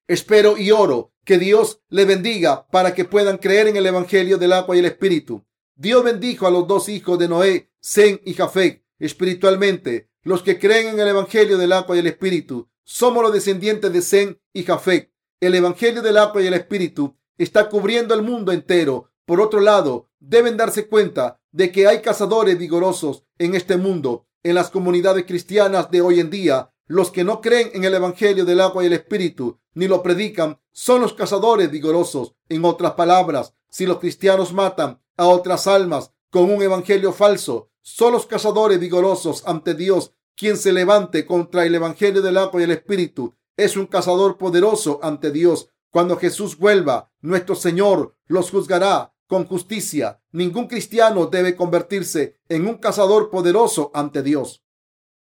Espero 0.08 0.58
y 0.58 0.72
oro 0.72 1.12
que 1.26 1.38
Dios 1.38 1.82
le 1.90 2.06
bendiga 2.06 2.68
para 2.68 2.96
que 2.96 3.04
puedan 3.04 3.38
creer 3.38 3.68
en 3.68 3.76
el 3.76 3.86
Evangelio 3.86 4.38
del 4.38 4.54
agua 4.54 4.78
y 4.78 4.80
el 4.80 4.86
Espíritu. 4.86 5.46
Dios 5.76 6.02
bendijo 6.02 6.48
a 6.48 6.52
los 6.52 6.68
dos 6.68 6.88
hijos 6.88 7.20
de 7.20 7.28
Noé, 7.28 7.74
Zen 7.84 8.22
y 8.24 8.34
Jafet, 8.34 8.86
espiritualmente. 8.98 10.10
Los 10.24 10.42
que 10.42 10.58
creen 10.58 10.88
en 10.88 11.00
el 11.02 11.10
Evangelio 11.10 11.58
del 11.58 11.74
agua 11.74 11.98
y 11.98 12.00
el 12.00 12.08
Espíritu 12.08 12.70
somos 12.86 13.22
los 13.22 13.34
descendientes 13.34 13.92
de 13.92 14.02
Zen 14.02 14.42
y 14.54 14.64
Jafet. 14.64 15.12
El 15.42 15.54
Evangelio 15.54 16.02
del 16.02 16.18
agua 16.18 16.42
y 16.42 16.48
el 16.48 16.54
Espíritu 16.54 17.18
está 17.38 17.68
cubriendo 17.68 18.16
el 18.16 18.22
mundo 18.22 18.54
entero. 18.54 19.12
Por 19.26 19.42
otro 19.42 19.60
lado, 19.60 20.10
deben 20.22 20.56
darse 20.56 20.88
cuenta 20.88 21.42
de 21.52 21.74
que 21.74 21.88
hay 21.88 22.02
cazadores 22.02 22.58
vigorosos 22.58 23.26
en 23.38 23.54
este 23.54 23.76
mundo. 23.76 24.30
En 24.44 24.56
las 24.56 24.70
comunidades 24.70 25.26
cristianas 25.26 25.92
de 25.92 26.00
hoy 26.00 26.22
en 26.22 26.30
día, 26.30 26.72
los 26.88 27.12
que 27.12 27.24
no 27.24 27.42
creen 27.42 27.72
en 27.74 27.84
el 27.84 27.94
Evangelio 27.94 28.46
del 28.46 28.62
agua 28.62 28.84
y 28.84 28.88
el 28.88 28.94
Espíritu 28.94 29.60
ni 29.74 29.88
lo 29.88 30.02
predican 30.02 30.60
son 30.72 31.02
los 31.02 31.14
cazadores 31.14 31.70
vigorosos. 31.70 32.36
En 32.50 32.66
otras 32.66 32.94
palabras, 32.94 33.54
si 33.70 33.86
los 33.86 34.00
cristianos 34.00 34.54
matan 34.54 35.02
a 35.18 35.28
otras 35.28 35.68
almas 35.68 36.12
con 36.30 36.50
un 36.52 36.62
evangelio 36.62 37.14
falso, 37.14 37.70
son 37.82 38.14
los 38.14 38.26
cazadores 38.26 38.80
vigorosos 38.80 39.44
ante 39.46 39.74
Dios 39.74 40.12
quien 40.36 40.58
se 40.58 40.74
levante 40.74 41.26
contra 41.26 41.66
el 41.66 41.76
evangelio 41.76 42.22
del 42.22 42.38
agua 42.38 42.60
y 42.60 42.64
el 42.66 42.72
espíritu. 42.72 43.36
Es 43.56 43.78
un 43.78 43.86
cazador 43.86 44.38
poderoso 44.38 45.00
ante 45.02 45.32
Dios. 45.32 45.70
Cuando 45.90 46.18
Jesús 46.18 46.58
vuelva, 46.58 47.12
nuestro 47.22 47.56
Señor 47.56 48.16
los 48.28 48.52
juzgará 48.52 49.14
con 49.28 49.46
justicia. 49.46 50.22
Ningún 50.32 50.68
cristiano 50.68 51.28
debe 51.28 51.56
convertirse 51.56 52.38
en 52.50 52.68
un 52.68 52.76
cazador 52.76 53.30
poderoso 53.30 53.92
ante 53.94 54.22
Dios. 54.24 54.64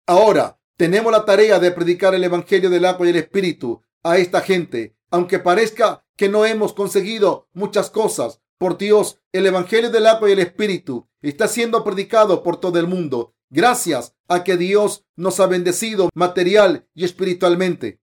Ahora, 0.07 0.59
tenemos 0.77 1.13
la 1.13 1.25
tarea 1.25 1.59
de 1.59 1.71
predicar 1.71 2.15
el 2.15 2.25
Evangelio 2.25 2.71
del 2.71 2.85
agua 2.85 3.07
y 3.07 3.11
el 3.11 3.17
Espíritu 3.17 3.83
a 4.03 4.19
esta 4.19 4.41
gente. 4.41 4.97
Aunque 5.11 5.39
parezca 5.39 6.05
que 6.17 6.29
no 6.29 6.45
hemos 6.45 6.73
conseguido 6.73 7.49
muchas 7.53 7.91
cosas, 7.91 8.41
por 8.59 8.79
Dios, 8.79 9.21
el 9.33 9.47
Evangelio 9.47 9.91
del 9.91 10.07
agua 10.07 10.29
y 10.29 10.33
el 10.33 10.39
Espíritu 10.39 11.09
está 11.23 11.49
siendo 11.49 11.85
predicado 11.85 12.43
por 12.43 12.59
todo 12.59 12.79
el 12.79 12.87
mundo, 12.87 13.35
gracias 13.51 14.15
a 14.29 14.43
que 14.43 14.57
Dios 14.57 15.05
nos 15.17 15.41
ha 15.41 15.47
bendecido 15.47 16.09
material 16.15 16.89
y 16.95 17.05
espiritualmente. 17.05 18.01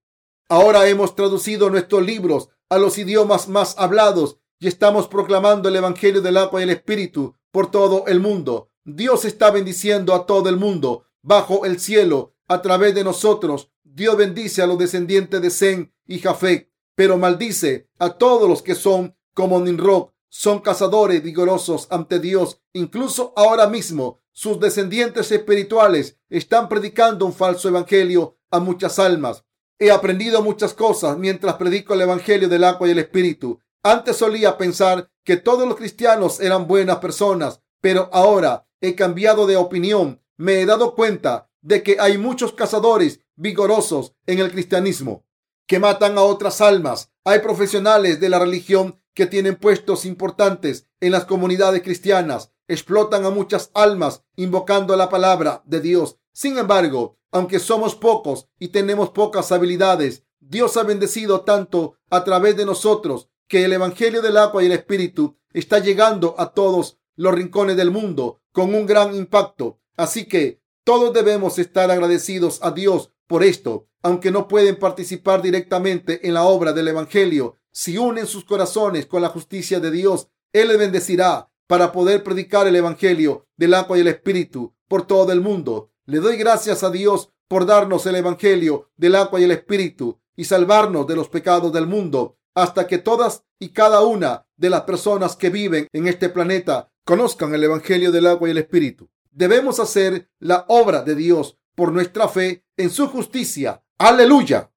Ahora 0.49 0.87
hemos 0.87 1.15
traducido 1.15 1.69
nuestros 1.69 2.05
libros 2.05 2.49
a 2.69 2.77
los 2.77 2.97
idiomas 2.97 3.47
más 3.47 3.75
hablados 3.77 4.37
y 4.59 4.67
estamos 4.67 5.07
proclamando 5.07 5.69
el 5.69 5.75
Evangelio 5.75 6.21
del 6.21 6.37
agua 6.37 6.59
y 6.59 6.63
el 6.63 6.69
Espíritu 6.69 7.35
por 7.51 7.71
todo 7.71 8.05
el 8.07 8.19
mundo. 8.19 8.69
Dios 8.83 9.25
está 9.25 9.51
bendiciendo 9.51 10.13
a 10.13 10.25
todo 10.25 10.49
el 10.49 10.57
mundo 10.57 11.05
bajo 11.21 11.65
el 11.65 11.79
cielo 11.79 12.33
a 12.51 12.61
través 12.61 12.93
de 12.93 13.03
nosotros. 13.03 13.71
Dios 13.83 14.17
bendice 14.17 14.61
a 14.61 14.67
los 14.67 14.77
descendientes 14.77 15.41
de 15.41 15.49
Zen 15.49 15.93
y 16.05 16.19
Jafet, 16.19 16.69
pero 16.95 17.17
maldice 17.17 17.87
a 17.97 18.09
todos 18.09 18.49
los 18.49 18.61
que 18.61 18.75
son 18.75 19.15
como 19.33 19.59
Ninrod, 19.59 20.09
son 20.27 20.59
cazadores 20.59 21.23
vigorosos 21.23 21.87
ante 21.89 22.19
Dios. 22.19 22.61
Incluso 22.73 23.33
ahora 23.35 23.67
mismo 23.67 24.19
sus 24.33 24.59
descendientes 24.59 25.31
espirituales 25.31 26.17
están 26.29 26.67
predicando 26.67 27.25
un 27.25 27.33
falso 27.33 27.69
evangelio 27.69 28.37
a 28.49 28.59
muchas 28.59 28.99
almas. 28.99 29.45
He 29.79 29.91
aprendido 29.91 30.41
muchas 30.41 30.73
cosas 30.73 31.17
mientras 31.17 31.55
predico 31.55 31.93
el 31.93 32.01
evangelio 32.01 32.49
del 32.49 32.65
agua 32.65 32.87
y 32.87 32.91
el 32.91 32.99
espíritu. 32.99 33.59
Antes 33.83 34.17
solía 34.17 34.57
pensar 34.57 35.09
que 35.23 35.37
todos 35.37 35.67
los 35.67 35.77
cristianos 35.77 36.39
eran 36.39 36.67
buenas 36.67 36.97
personas, 36.97 37.61
pero 37.79 38.09
ahora 38.11 38.67
he 38.79 38.93
cambiado 38.95 39.47
de 39.47 39.57
opinión. 39.57 40.21
Me 40.37 40.61
he 40.61 40.65
dado 40.65 40.95
cuenta 40.95 41.50
de 41.61 41.83
que 41.83 41.97
hay 41.99 42.17
muchos 42.17 42.53
cazadores 42.53 43.21
vigorosos 43.35 44.13
en 44.25 44.39
el 44.39 44.51
cristianismo 44.51 45.25
que 45.67 45.79
matan 45.79 46.17
a 46.17 46.21
otras 46.21 46.61
almas. 46.61 47.11
Hay 47.23 47.39
profesionales 47.39 48.19
de 48.19 48.29
la 48.29 48.39
religión 48.39 48.99
que 49.13 49.25
tienen 49.25 49.55
puestos 49.55 50.05
importantes 50.05 50.87
en 50.99 51.11
las 51.11 51.25
comunidades 51.25 51.81
cristianas. 51.81 52.51
Explotan 52.67 53.25
a 53.25 53.29
muchas 53.29 53.71
almas 53.73 54.23
invocando 54.35 54.95
la 54.95 55.09
palabra 55.09 55.61
de 55.65 55.81
Dios. 55.81 56.17
Sin 56.33 56.57
embargo, 56.57 57.17
aunque 57.31 57.59
somos 57.59 57.95
pocos 57.95 58.47
y 58.59 58.69
tenemos 58.69 59.09
pocas 59.11 59.51
habilidades, 59.51 60.23
Dios 60.39 60.75
ha 60.77 60.83
bendecido 60.83 61.41
tanto 61.41 61.95
a 62.09 62.23
través 62.23 62.57
de 62.57 62.65
nosotros 62.65 63.29
que 63.47 63.65
el 63.65 63.73
Evangelio 63.73 64.21
del 64.21 64.37
agua 64.37 64.63
y 64.63 64.65
el 64.67 64.71
Espíritu 64.73 65.37
está 65.53 65.79
llegando 65.79 66.35
a 66.37 66.53
todos 66.53 66.99
los 67.15 67.33
rincones 67.33 67.77
del 67.77 67.91
mundo 67.91 68.41
con 68.51 68.73
un 68.73 68.85
gran 68.85 69.15
impacto. 69.15 69.79
Así 69.95 70.25
que 70.25 70.60
todos 70.83 71.13
debemos 71.13 71.59
estar 71.59 71.91
agradecidos 71.91 72.59
a 72.63 72.71
Dios 72.71 73.11
por 73.27 73.43
esto, 73.43 73.87
aunque 74.01 74.31
no 74.31 74.47
pueden 74.47 74.77
participar 74.77 75.41
directamente 75.41 76.27
en 76.27 76.33
la 76.33 76.43
obra 76.43 76.73
del 76.73 76.87
Evangelio. 76.87 77.57
Si 77.71 77.97
unen 77.97 78.27
sus 78.27 78.45
corazones 78.45 79.05
con 79.05 79.21
la 79.21 79.29
justicia 79.29 79.79
de 79.79 79.91
Dios, 79.91 80.27
Él 80.53 80.69
les 80.69 80.77
bendecirá 80.77 81.49
para 81.67 81.91
poder 81.91 82.23
predicar 82.23 82.67
el 82.67 82.75
Evangelio 82.75 83.47
del 83.55 83.73
agua 83.73 83.97
y 83.97 84.01
el 84.01 84.07
Espíritu 84.07 84.75
por 84.87 85.07
todo 85.07 85.31
el 85.31 85.39
mundo. 85.39 85.91
Le 86.05 86.19
doy 86.19 86.35
gracias 86.35 86.83
a 86.83 86.89
Dios 86.89 87.31
por 87.47 87.65
darnos 87.65 88.05
el 88.05 88.15
Evangelio 88.15 88.89
del 88.97 89.15
agua 89.15 89.39
y 89.39 89.43
el 89.43 89.51
Espíritu 89.51 90.19
y 90.35 90.45
salvarnos 90.45 91.05
de 91.07 91.15
los 91.15 91.29
pecados 91.29 91.71
del 91.71 91.87
mundo 91.87 92.37
hasta 92.55 92.87
que 92.87 92.97
todas 92.97 93.43
y 93.59 93.69
cada 93.69 94.01
una 94.01 94.45
de 94.57 94.69
las 94.69 94.81
personas 94.81 95.35
que 95.35 95.49
viven 95.49 95.87
en 95.93 96.07
este 96.07 96.27
planeta 96.29 96.91
conozcan 97.05 97.53
el 97.53 97.63
Evangelio 97.63 98.11
del 98.11 98.27
agua 98.27 98.47
y 98.47 98.51
el 98.51 98.57
Espíritu. 98.57 99.09
Debemos 99.31 99.79
hacer 99.79 100.29
la 100.39 100.65
obra 100.67 101.03
de 101.03 101.15
Dios 101.15 101.57
por 101.75 101.91
nuestra 101.91 102.27
fe 102.27 102.65
en 102.77 102.89
su 102.89 103.07
justicia. 103.07 103.83
Aleluya. 103.97 104.70